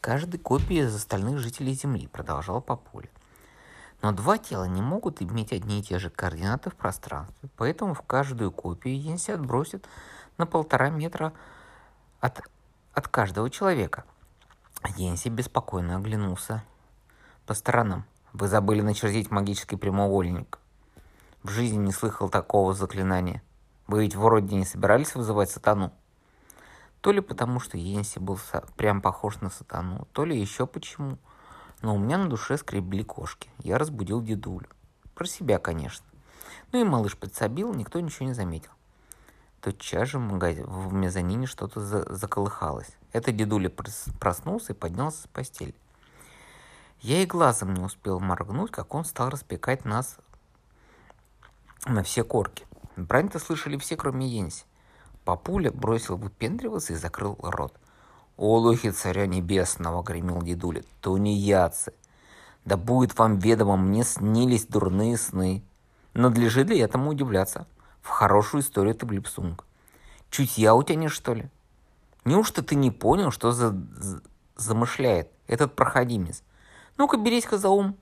[0.00, 3.10] каждой копии из остальных жителей Земли, продолжал Папуля.
[4.02, 8.02] Но два тела не могут иметь одни и те же координаты в пространстве, поэтому в
[8.02, 9.86] каждую копию Йенси отбросит
[10.36, 11.32] на полтора метра
[12.20, 12.40] от
[12.98, 14.04] от каждого человека.
[14.96, 16.64] Йенси беспокойно оглянулся
[17.46, 18.04] по сторонам.
[18.32, 20.58] Вы забыли начертить магический прямоугольник.
[21.42, 23.42] В жизни не слыхал такого заклинания.
[23.86, 25.92] Вы ведь вроде не собирались вызывать сатану?
[27.00, 28.38] То ли потому, что Йенси был
[28.76, 31.18] прям похож на сатану, то ли еще почему.
[31.82, 33.50] Но у меня на душе скребли кошки.
[33.58, 34.68] Я разбудил дедулю.
[35.14, 36.06] Про себя, конечно.
[36.72, 38.70] Ну и малыш подсобил, никто ничего не заметил.
[39.60, 42.90] Тотчас же в, магазин, в мезонине что-то за, заколыхалось.
[43.12, 43.70] Это дедуля
[44.20, 45.74] проснулся и поднялся с постели.
[47.00, 50.18] Я и глазом не успел моргнуть, как он стал распекать нас
[51.86, 52.66] на все корки.
[52.96, 54.64] Брань-то слышали все, кроме Йенси.
[55.24, 57.74] Папуля бросил выпендриваться и закрыл рот.
[58.38, 60.82] «Олухи царя небесного!»— гремел дедуля.
[61.02, 61.92] «Тунеядцы!
[62.64, 65.62] Да будет вам ведомо, мне снились дурные сны.
[66.14, 67.66] Надлежит ли этому удивляться?»
[68.08, 69.66] В хорошую историю ты влипсунг.
[70.30, 71.50] Чутья у тебя нет, что ли?
[72.24, 74.22] Неужто ты не понял, что за, за
[74.56, 76.42] замышляет этот проходимец?
[76.96, 77.98] Ну-ка, берись-ка за ум.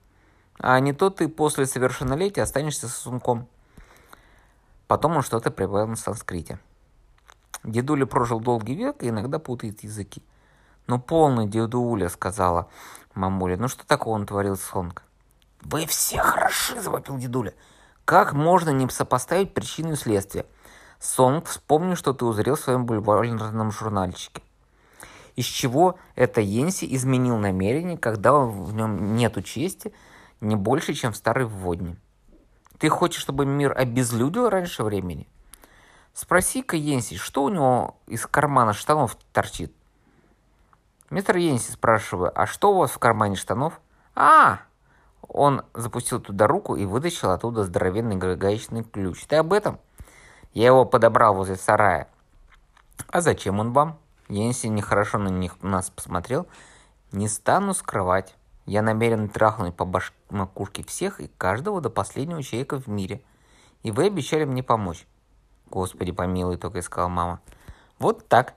[0.61, 3.49] А не то ты после совершеннолетия останешься сосунком.
[4.87, 6.61] Потом он что-то прибавил на санскрите.
[7.67, 10.23] Дедуля прожил долгий век и иногда путает языки.
[10.87, 12.69] «Ну, полный дедуля»,— сказала
[13.15, 13.57] мамуля.
[13.57, 15.03] «Ну, что такого он творил, Сонка?»
[15.63, 17.53] «Вы все хороши»,— завопил дедуля.
[18.07, 20.47] Как можно не сопоставить причину и следствие?
[21.01, 24.43] Сонг, вспомни, что ты узрел в своем бульварном журнальчике.
[25.35, 29.93] Из чего это Йенси изменил намерение, когда в нем нету чести
[30.41, 31.97] не больше, чем в старой вводне?
[32.79, 35.27] Ты хочешь, чтобы мир обезлюдил раньше времени?
[36.17, 39.71] Спроси-ка Йенси, что у него из кармана штанов торчит?
[41.11, 43.79] Мистер Йенси, спрашиваю, а что у вас в кармане штанов?
[44.15, 44.61] А,
[45.21, 49.27] он запустил туда руку и вытащил оттуда здоровенный гаечный ключ.
[49.27, 49.79] Ты об этом?
[50.55, 52.09] Я его подобрал возле сарая.
[53.09, 53.99] А зачем он вам?
[54.29, 56.47] Енси нехорошо на них нас посмотрел.
[57.13, 58.35] Не стану скрывать.
[58.65, 60.15] Я намерен трахнуть по баш...
[60.31, 63.21] макушке всех и каждого до последнего человека в мире.
[63.83, 65.07] И вы обещали мне помочь.
[65.71, 67.41] Господи помилуй, только сказала мама.
[67.99, 68.55] Вот так.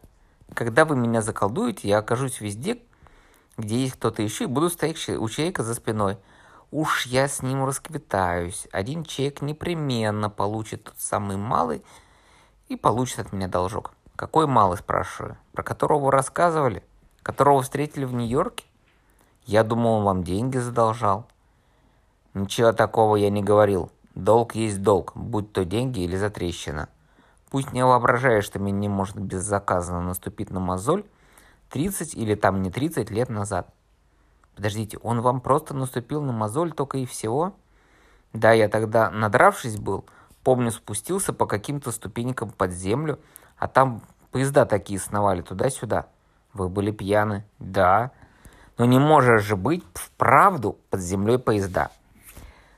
[0.54, 2.82] Когда вы меня заколдуете, я окажусь везде,
[3.58, 6.18] где есть кто-то еще, и буду стоять у человека за спиной.
[6.72, 8.68] Уж я с ним расквитаюсь.
[8.72, 11.84] Один человек непременно получит тот самый малый
[12.68, 13.94] и получит от меня должок.
[14.16, 15.38] Какой малый, спрашиваю?
[15.54, 16.84] Про которого вы рассказывали?
[17.24, 18.66] Которого встретили в Нью-Йорке?
[19.46, 21.28] Я думал, он вам деньги задолжал.
[22.34, 23.92] Ничего такого я не говорил.
[24.14, 26.90] Долг есть долг, будь то деньги или затрещина.
[27.50, 31.04] Пусть не воображаешь, что мне не может беззаказанно наступить на мозоль
[31.72, 33.74] 30 или там не 30 лет назад.
[34.56, 37.54] Подождите, он вам просто наступил на мозоль только и всего?
[38.34, 40.06] Да, я тогда, надравшись был,
[40.44, 43.20] помню, спустился по каким-то ступенькам под землю,
[43.58, 46.08] а там поезда такие сновали туда-сюда.
[46.54, 47.46] Вы были пьяны?
[47.58, 48.12] Да.
[48.78, 51.90] Но не может же быть вправду под землей поезда.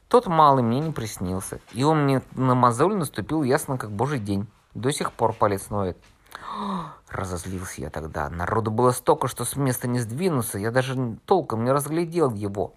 [0.08, 4.48] Тот малый мне не приснился, и он мне на мозоль наступил ясно как божий день.
[4.74, 5.98] До сих пор палец ноет.
[7.10, 8.30] Разозлился я тогда.
[8.30, 10.58] Народу было столько, что с места не сдвинулся.
[10.58, 12.74] Я даже толком не разглядел его.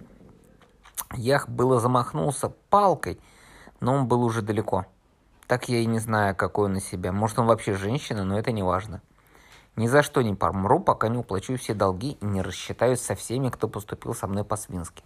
[1.12, 3.20] Я было замахнулся палкой,
[3.80, 4.86] но он был уже далеко.
[5.46, 7.12] Так я и не знаю, какой он из себя.
[7.12, 9.02] Может, он вообще женщина, но это не важно.
[9.76, 13.50] Ни за что не помру, пока не уплачу все долги и не рассчитаюсь со всеми,
[13.50, 15.04] кто поступил со мной по-свински.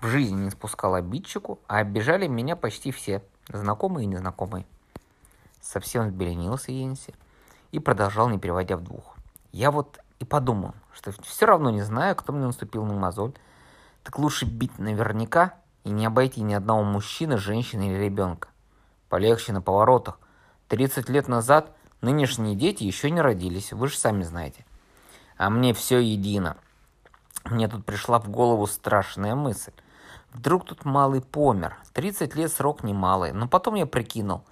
[0.00, 4.66] В жизни не спускал обидчику, а обижали меня почти все, знакомые и незнакомые.
[5.64, 7.14] Совсем взбеленился Йенси
[7.72, 9.16] и продолжал, не переводя в двух.
[9.50, 13.32] Я вот и подумал, что все равно не знаю, кто мне наступил на мозоль,
[14.02, 18.48] так лучше бить наверняка и не обойти ни одного мужчины, женщины или ребенка.
[19.08, 20.18] Полегче на поворотах.
[20.68, 24.66] 30 лет назад нынешние дети еще не родились, вы же сами знаете.
[25.38, 26.58] А мне все едино.
[27.46, 29.72] Мне тут пришла в голову страшная мысль.
[30.30, 31.78] Вдруг тут малый помер.
[31.94, 33.32] 30 лет срок немалый.
[33.32, 34.44] Но потом я прикинул.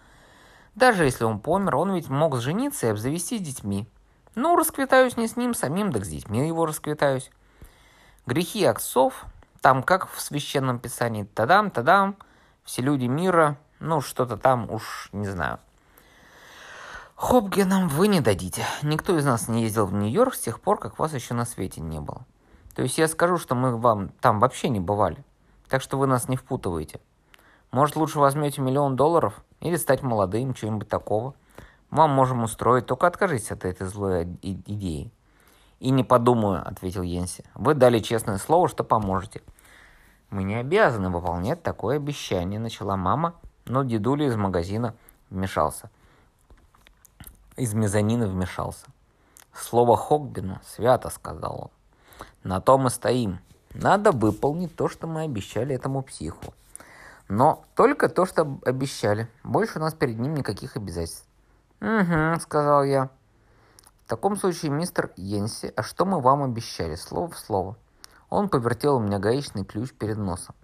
[0.74, 3.86] Даже если он помер, он ведь мог жениться и обзавестись детьми.
[4.34, 7.30] Ну, расквитаюсь не с ним самим, так с детьми его расквитаюсь.
[8.24, 9.26] Грехи отцов,
[9.60, 12.16] там как в священном писании, тадам, тадам,
[12.64, 15.58] все люди мира, ну, что-то там уж не знаю.
[17.16, 18.64] Хопгенам вы не дадите.
[18.82, 21.80] Никто из нас не ездил в Нью-Йорк с тех пор, как вас еще на свете
[21.80, 22.24] не было.
[22.74, 25.22] То есть я скажу, что мы вам там вообще не бывали.
[25.68, 27.00] Так что вы нас не впутываете.
[27.70, 31.34] Может, лучше возьмете миллион долларов или стать молодым, чего-нибудь такого.
[31.90, 35.10] Вам можем устроить, только откажитесь от этой злой идеи.
[35.78, 37.44] И не подумаю, ответил Йенси.
[37.54, 39.42] Вы дали честное слово, что поможете.
[40.30, 43.34] Мы не обязаны выполнять такое обещание, начала мама,
[43.66, 44.94] но дедуля из магазина
[45.30, 45.90] вмешался.
[47.56, 48.86] Из мезонина вмешался.
[49.54, 51.70] Слово Хогбина свято, сказал он.
[52.42, 53.40] На то мы стоим.
[53.74, 56.54] Надо выполнить то, что мы обещали этому психу.
[57.32, 59.26] Но только то, что обещали.
[59.42, 61.26] Больше у нас перед ним никаких обязательств.
[61.80, 63.08] «Угу»,— сказал я.
[64.04, 66.94] «В таком случае, мистер Йенси, а что мы вам обещали?
[66.94, 67.78] Слово в слово».
[68.28, 70.54] Он повертел у меня гаечный ключ перед носом.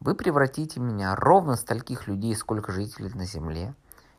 [0.00, 3.74] Вы превратите меня ровно стольких людей, сколько жителей на Земле.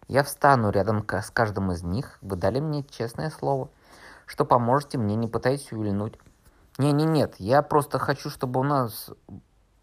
[0.07, 2.19] Я встану рядом с каждым из них.
[2.21, 3.71] Вы дали мне честное слово,
[4.27, 6.13] что поможете мне, не пытайтесь увильнуть.
[6.77, 9.09] Не-не-нет, я просто хочу, чтобы у нас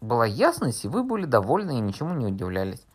[0.01, 2.85] была ясность, и вы были довольны и ничему не удивлялись.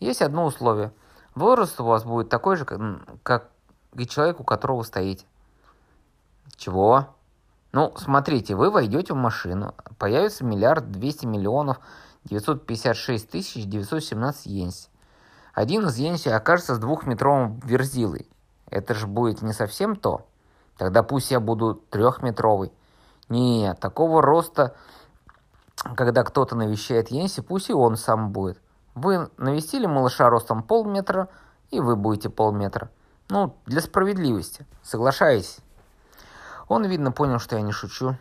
[0.00, 0.92] Есть одно условие.
[1.34, 2.66] Возраст у вас будет такой же,
[3.22, 3.50] как
[3.94, 5.26] и человек, у которого стоите.
[6.56, 7.08] Чего?
[7.72, 11.78] Ну, смотрите, вы войдете в машину, появится миллиард двести миллионов
[12.24, 14.88] 956 917 йенси.
[15.52, 18.28] Один из йенси окажется с двухметровым верзилой.
[18.70, 20.26] Это же будет не совсем то.
[20.76, 22.72] Тогда пусть я буду трехметровый.
[23.28, 24.74] Нет, такого роста,
[25.96, 28.60] когда кто-то навещает Йенси, пусть и он сам будет.
[28.94, 31.28] Вы навестили малыша ростом полметра,
[31.70, 32.90] и вы будете полметра.
[33.28, 34.66] Ну, для справедливости.
[34.82, 35.58] Соглашаюсь.
[36.66, 38.16] Он, видно, понял, что я не шучу.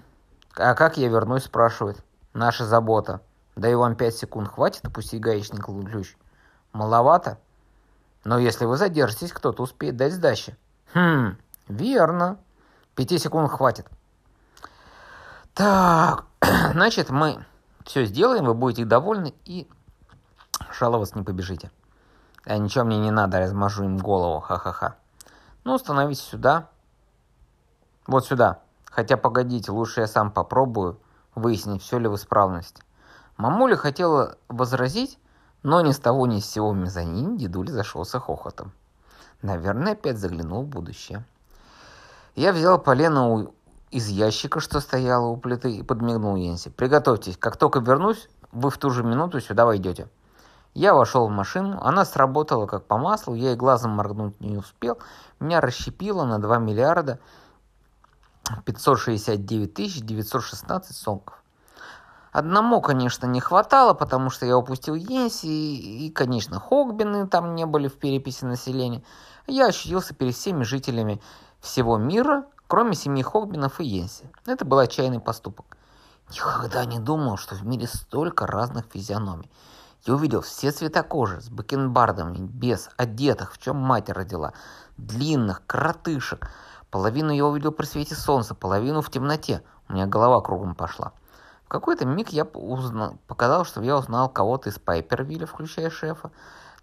[0.56, 2.04] А как я вернусь, спрашивает.
[2.34, 3.22] Наша забота.
[3.56, 6.16] Даю вам пять секунд, хватит опустить гаечный ключ?
[6.74, 7.40] Маловато?
[8.24, 10.56] Но если вы задержитесь, кто-то успеет дать сдачи.
[10.94, 11.38] Хм,
[11.68, 12.38] верно.
[12.94, 13.88] Пяти секунд хватит.
[15.54, 16.26] Так,
[16.74, 17.46] значит, мы
[17.88, 19.68] все сделаем, вы будете довольны и
[20.78, 21.72] жаловаться не побежите.
[22.44, 24.96] А ничего мне не надо, размажу им голову, ха-ха-ха.
[25.64, 26.70] Ну, становитесь сюда.
[28.06, 28.60] Вот сюда.
[28.86, 31.00] Хотя, погодите, лучше я сам попробую
[31.34, 32.84] выяснить, все ли в исправности.
[33.38, 35.18] Мамуля хотела возразить,
[35.64, 38.74] но ни с того ни с сего мезонин дедуля зашелся хохотом.
[39.42, 41.26] Наверное, опять заглянул в будущее.
[42.36, 43.52] Я взял полено
[43.92, 46.70] из ящика, что стояло у плиты, и подмигнул Йенси.
[46.70, 50.08] «Приготовьтесь, как только вернусь, вы в ту же минуту сюда войдете».
[50.74, 55.00] Я вошел в машину, она сработала как по маслу, я и глазом моргнуть не успел.
[55.40, 57.20] Меня расщепило на 2 миллиарда
[58.64, 61.42] 569 тысяч 916 сомков.
[62.32, 67.66] Одному, конечно, не хватало, потому что я упустил Йенси, и, и, конечно, Хогбины там не
[67.66, 69.02] были в переписи населения.
[69.48, 71.20] Я ощутился перед всеми жителями
[71.60, 74.30] всего мира, кроме семьи Хогбинов и Йенси.
[74.46, 75.66] Это был отчаянный поступок.
[76.30, 79.50] Никогда не думал, что в мире столько разных физиономий.
[80.06, 84.54] Я увидел все цвета кожи, с бакенбардами, без, одетых, в чем мать родила,
[84.98, 86.50] длинных, коротышек.
[86.92, 89.64] Половину я увидел при свете солнца, половину в темноте.
[89.90, 91.14] У меня голова кругом пошла.
[91.66, 96.32] В какой-то миг я узнал, показал, что я узнал кого-то из Пайпервилля, включая шефа.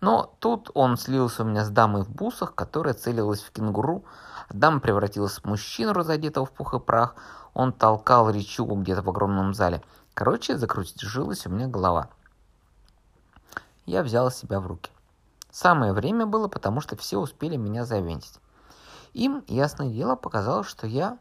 [0.01, 4.05] Но тут он слился у меня с дамой в бусах, которая целилась в кенгуру.
[4.51, 7.15] Дама превратилась в мужчину, разодетого в пух и прах.
[7.55, 9.83] Он толкал речугу где-то в огромном зале.
[10.15, 12.09] Короче, закрутилась у меня голова
[13.87, 14.91] я взял себя в руки.
[15.51, 18.39] Самое время было, потому что все успели меня завентить.
[19.13, 21.19] Им, ясное дело, показалось, что я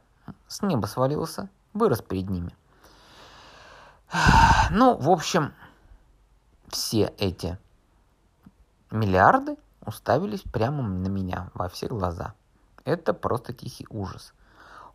[0.47, 2.55] с неба свалился, вырос перед ними.
[4.69, 5.53] Ну, в общем,
[6.69, 7.59] все эти
[8.89, 12.33] миллиарды уставились прямо на меня во все глаза.
[12.85, 14.33] Это просто тихий ужас.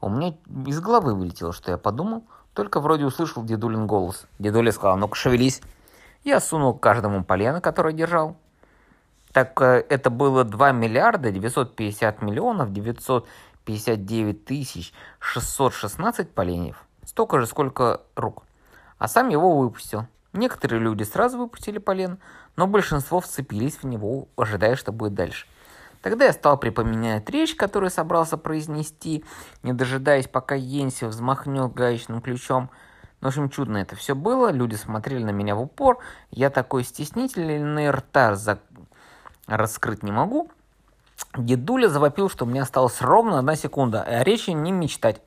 [0.01, 0.34] У меня
[0.66, 2.24] из головы вылетело, что я подумал,
[2.55, 4.26] только вроде услышал дедулин голос.
[4.39, 5.62] Дедуля сказал, ну-ка шевелись.
[6.24, 8.36] Я сунул каждому полено, которое держал.
[9.32, 16.84] Так э, это было 2 миллиарда 950 миллионов 959 тысяч 616 поленьев.
[17.05, 18.43] Столько же, сколько рук.
[18.99, 20.07] А сам его выпустил.
[20.32, 22.18] Некоторые люди сразу выпустили полен,
[22.57, 25.47] но большинство вцепились в него, ожидая, что будет дальше.
[26.03, 29.24] Тогда я стал припоминать речь, которую собрался произнести,
[29.62, 32.70] не дожидаясь, пока Йенси взмахнет гаечным ключом–
[33.20, 34.53] в общем, чудно это все было.
[34.53, 35.99] Люди смотрели на меня в упор.
[36.30, 38.61] Я такой стеснительный, рта за...
[39.46, 40.51] раскрыть не могу.
[41.36, 45.20] Дедуля завопил, что у меня осталась ровно одна секунда, а речи не мечтать.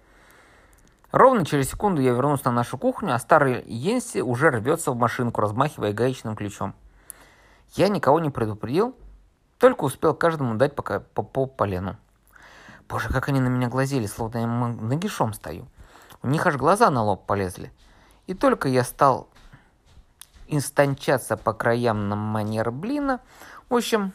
[1.12, 5.42] Ровно через секунду я вернулся на нашу кухню, а старый Йенси уже рвется в машинку,
[5.42, 6.74] размахивая гаечным ключом.
[7.74, 8.96] Я никого не предупредил,
[9.62, 11.96] только успел каждому дать пока по, по полену.
[12.90, 15.68] Боже, как они на меня глазели, словно я нагишом стою.
[16.24, 17.72] У них аж глаза на лоб полезли.
[18.26, 19.30] И только я стал
[20.48, 23.20] инстанчаться по краям на манер блина,
[23.70, 24.14] в общем,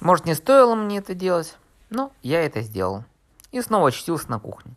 [0.00, 1.56] может, не стоило мне это делать,
[1.90, 3.02] но я это сделал.
[3.50, 4.74] И снова очутился на кухне.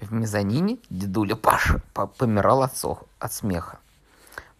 [0.00, 1.80] В мезонине дедуля Паша
[2.18, 3.78] помирал от, сох, от смеха.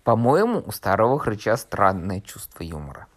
[0.05, 3.09] По-моему, у старого хрыча странное чувство юмора.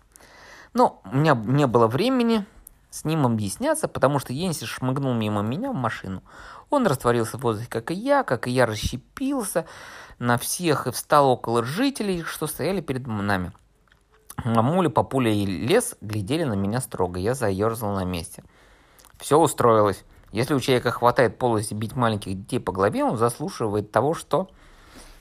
[0.73, 2.45] Но у меня не было времени
[2.89, 6.23] с ним объясняться, потому что Йенси шмыгнул мимо меня в машину.
[6.69, 9.65] Он растворился в воздухе, как и я, как и я расщепился
[10.17, 13.51] на всех и встал около жителей, что стояли перед нами.
[14.43, 17.19] Мамуля, папуля и лес глядели на меня строго.
[17.19, 18.43] Я заерзал на месте.
[19.17, 20.03] Все устроилось.
[20.31, 24.49] Если у человека хватает полости бить маленьких детей по голове, он заслуживает того, что...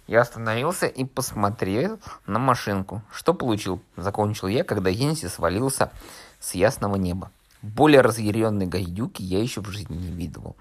[0.09, 3.03] Я остановился и посмотрел на машинку.
[3.13, 3.83] Что получил?
[3.95, 5.93] Закончил я, когда Йенси свалился
[6.41, 7.31] с ясного неба.
[7.61, 10.57] Более разъяренной гайдюки я еще в жизни не видывал.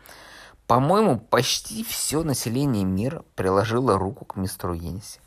[0.67, 5.21] По-моему, почти все население мира приложило руку к мистеру Йенси.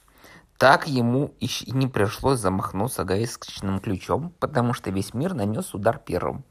[0.58, 6.44] Так ему и не пришлось замахнуться гаечным ключом, потому что весь мир нанес удар первым.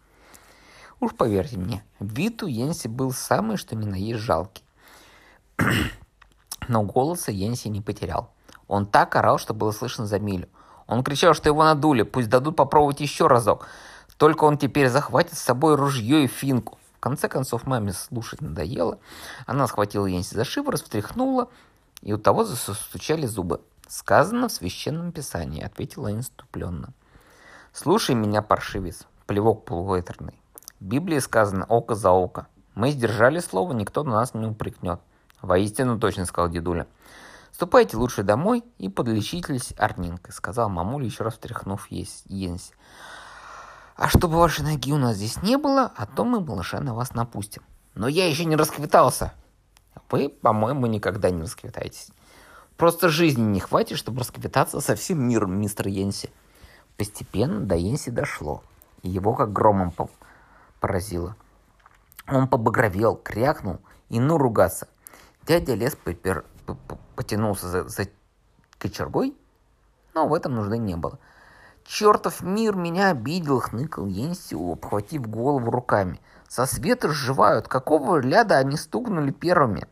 [0.99, 4.63] Уж поверьте мне, вид у Йенси был самый что ни на есть жалкий.
[6.69, 8.29] Но голоса Йенси не потерял.
[8.67, 10.47] Он так орал, что было слышно за милю.
[10.85, 13.65] Он кричал, что его надули, пусть дадут попробовать еще разок.
[14.17, 16.77] Только он теперь захватит с собой ружье и финку.
[16.97, 18.99] В конце концов, маме слушать надоело.
[19.47, 21.49] Она схватила Йенси за шиворот, встряхнула,
[22.03, 23.61] и у того застучали зубы.
[23.87, 26.93] «Сказано в священном писании»,— ответила инступленно.
[27.73, 30.39] «Слушай меня, паршивец, плевок полуветерный.
[30.79, 32.45] В Библии сказано «око за око».
[32.75, 34.99] Мы сдержали слово, никто на нас не упрекнет.
[35.41, 36.87] Воистину точно, сказал дедуля.
[37.51, 42.73] «Ступайте лучше домой и подлечитесь орнинкой»,— сказал мамуля, еще раз встряхнув Йенси.
[43.99, 47.13] А чтобы вашей ноги у нас здесь не было, а то мы малыша на вас
[47.13, 47.63] напустим.
[47.95, 49.33] Но я еще не расквитался.
[50.09, 52.09] Вы, по-моему, никогда не расквитаетесь.
[52.77, 56.29] Просто жизни не хватит, чтобы расквитаться со всем миром, мистер Йенси.
[56.95, 58.63] Постепенно до Йенси дошло.
[59.01, 59.93] И его как громом
[60.79, 61.35] поразило.
[62.25, 64.87] Он побагровел, крякнул и ну ругаться.
[65.45, 66.45] Дядя Лес попер...
[67.15, 68.07] потянулся за, за
[68.77, 69.35] кочергой,
[70.13, 71.19] но в этом нужды не было.
[71.85, 76.21] Чертов мир меня обидел, хныкал Йенси, обхватив голову руками.
[76.47, 77.67] Со света сживают.
[77.67, 79.87] Какого ляда они стукнули первыми?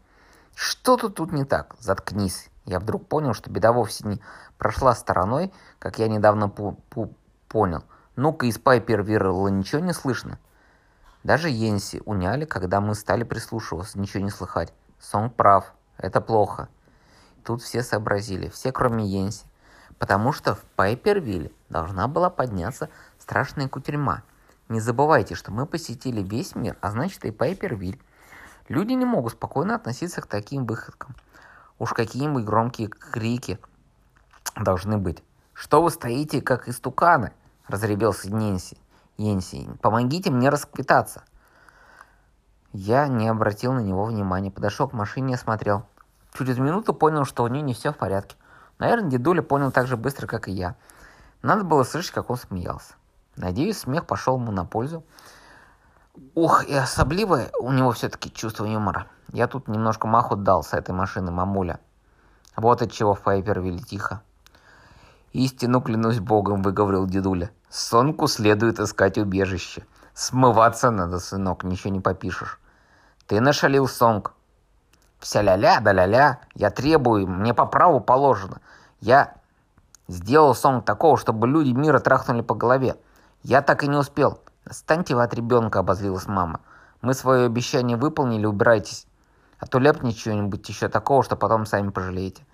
[0.54, 1.76] Что-то тут не так.
[1.80, 2.50] Заткнись.
[2.66, 4.22] Я вдруг понял, что беда вовсе не
[4.58, 7.84] прошла стороной, как я недавно понял.
[8.16, 10.40] Ну-ка, из Пайпер Вирла ничего не слышно.
[11.24, 14.74] Даже Йенси уняли, когда мы стали прислушиваться, ничего не слыхать.
[15.00, 16.70] Сонг прав, это плохо.
[17.44, 19.46] Тут все сообразили, все кроме Йенси.
[20.00, 24.24] Потому что в Пайпервилле должна была подняться страшная кутерьма.
[24.70, 28.02] Не забывайте, что мы посетили весь мир, а значит и Пайпервиль.
[28.68, 31.16] Люди не могут спокойно относиться к таким выходкам.
[31.80, 33.60] Уж какие-нибудь громкие крики
[34.56, 35.24] должны быть.
[35.54, 37.32] «Что вы стоите, как истуканы?»–
[37.68, 38.78] разребелся Ненси.
[39.18, 41.24] Йенси, помогите мне расквитаться.
[42.80, 45.88] Я не обратил на него внимания, подошел к машине и осмотрел.
[46.38, 48.36] Через минуту понял, что у нее не все в порядке.
[48.78, 50.76] Наверное, дедуля понял так же быстро, как и я.
[51.42, 52.94] Надо было слышать, как он смеялся.
[53.36, 55.04] Надеюсь, смех пошел ему на пользу.
[56.36, 59.08] Ух, и особливое у него все-таки чувство юмора.
[59.34, 61.80] Я тут немножко маху дал с этой машины, мамуля.
[62.56, 64.22] Вот от чего в Пайпервилле тихо.
[65.34, 67.50] «Истину клянусь богом»,— выговорил дедуля.
[67.72, 69.84] «Сонку следует искать убежище.
[70.14, 72.60] Смываться надо, сынок, ничего не попишешь.
[73.28, 74.34] Ты нашалил Сонг.
[75.20, 76.40] Вся ля-ля да ля-ля.
[76.56, 78.62] Я требую, мне по праву положено.
[79.02, 79.34] Я
[80.08, 82.96] сделал Сонг такого, чтобы люди мира трахнули по голове.
[83.44, 84.40] Я так и не успел.
[84.70, 86.62] Станьте вы от ребенка, обозлилась мама.
[87.02, 89.08] Мы свое обещание выполнили, убирайтесь.
[89.60, 92.46] А то ляпни чего-нибудь еще такого, что потом сами пожалеете.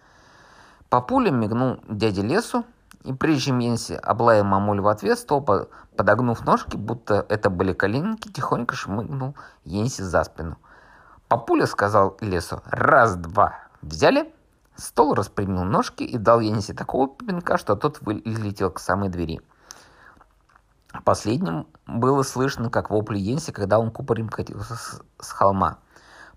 [0.89, 2.65] Папуля мигнул дяде лесу,
[3.04, 5.45] и прежде чем Йенси облаял мамулю в ответ, стол,
[5.97, 9.36] подогнув ножки, будто это были коленники, тихонько шмыгнул
[9.66, 10.58] Йенси за спину.
[11.28, 13.56] Папуля сказал лесу «Раз-два».
[13.82, 14.34] Взяли?
[14.76, 19.41] Стол распрямил ножки и дал Йенси такого пинка, что тот вылетел к самой двери.
[21.04, 25.80] Последним было слышно, как вопли Йенси, когда он купорем катился с, с холма.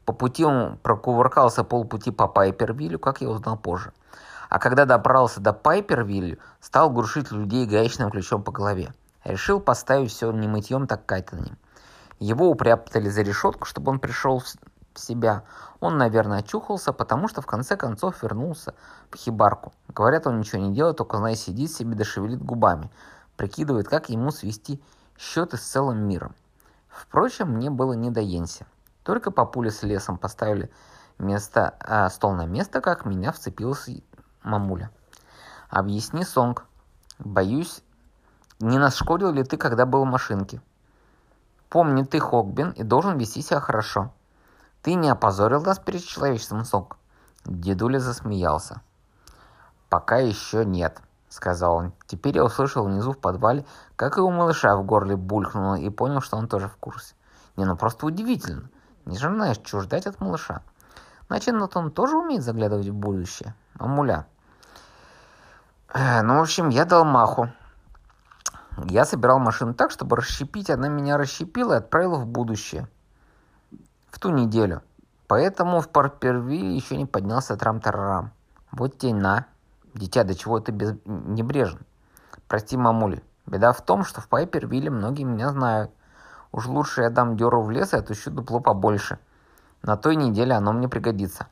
[0.05, 3.93] По пути он прокувыркался полпути по Пайпервиллю, как я узнал позже–
[4.49, 8.93] а когда добрался до Пайпервилля, стал грушить людей гаечным ключом по голове.
[9.25, 11.59] Решил поставить все не мытьем, так катанием.
[12.19, 15.43] Его упрятали за решетку, чтобы он пришел в себя.
[15.81, 18.75] Он, наверное, очухался, потому что в конце концов вернулся
[19.11, 19.73] в хибарку.
[19.89, 22.91] Говорят, он ничего не делает, только, знаешь, сидит себе да шевелит губами.
[23.37, 24.81] Прикидывает, как ему свести
[25.19, 26.35] счеты с целым миром.
[26.89, 28.65] Впрочем, мне было не до Йенси.
[29.03, 30.71] Только папуля с лесом поставили
[31.19, 33.93] место, а, стол на место, как меня вцепился
[34.47, 34.91] мамуля.
[35.69, 36.65] Объясни, Сонг.
[37.19, 37.83] Боюсь,
[38.61, 40.63] не нашкодил ли ты, когда был в машинке?
[41.69, 44.13] Помни, ты Хогбин и должен вести себя хорошо.
[44.83, 46.97] Ты не опозорил нас перед человечеством, Сонг?
[47.45, 48.81] Дедуля засмеялся.
[49.89, 51.93] Пока еще нет, сказал он.
[52.07, 53.67] Теперь я услышал внизу в подвале,
[53.97, 57.15] как и у малыша в горле булькнуло, и понял, что он тоже в курсе.
[57.57, 58.71] Не, ну просто удивительно.
[59.05, 60.63] Не знаешь, чего ждать от малыша.
[61.29, 63.55] Значит, он тоже умеет заглядывать в будущее.
[63.75, 64.27] Мамуля,
[65.95, 67.51] ну, в общем, я дал маху.
[68.85, 70.71] Я собирал машину так, чтобы расщепить.
[70.71, 72.89] Она меня расщепила и отправила в будущее.
[74.11, 74.83] В ту неделю.
[75.29, 78.31] Поэтому в Парпервилле еще не поднялся трам-тарарам.
[78.71, 79.47] Вот тень на.
[79.95, 80.95] Дитя, до чего ты без...
[81.05, 81.81] небрежен?
[82.49, 83.23] Прости, мамули.
[83.47, 85.91] Беда в том, что в Пайпервилле многие меня знают.
[86.53, 89.19] Уж лучше я дам дёру в лес и отыщу дупло побольше.
[89.83, 91.47] На той неделе оно мне пригодится.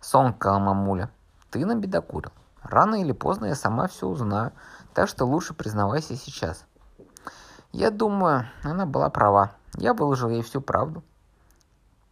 [0.00, 1.10] Сонка, мамуля,
[1.50, 2.32] ты набедокурил.
[2.68, 4.52] Рано или поздно я сама все узнаю,
[4.92, 6.64] так что лучше признавайся сейчас.
[7.72, 9.52] Я думаю, она была права.
[9.76, 11.04] Я выложил ей всю правду.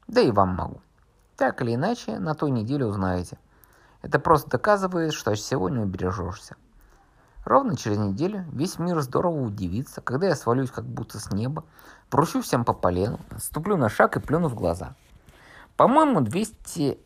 [0.07, 0.81] Да и вам могу.
[1.37, 3.39] Так или иначе, на той неделе узнаете.
[4.03, 6.57] Это просто доказывает, что сегодня убережешься.
[7.45, 11.65] Ровно через неделю весь мир здорово удивится, когда я свалюсь как будто с неба,
[12.11, 14.95] прущу всем по полену, ступлю на шаг и плюну в глаза.
[15.77, 16.99] По-моему, 200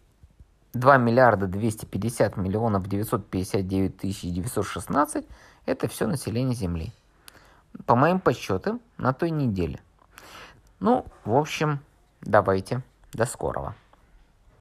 [0.75, 5.27] 2 миллиарда 250 миллионов 959 тысяч 916–
[5.66, 6.93] это все население Земли.
[7.87, 9.81] По моим подсчетам, на той неделе.
[10.81, 11.81] Ну, в общем,
[12.21, 12.83] давайте.
[13.12, 13.75] До скорого.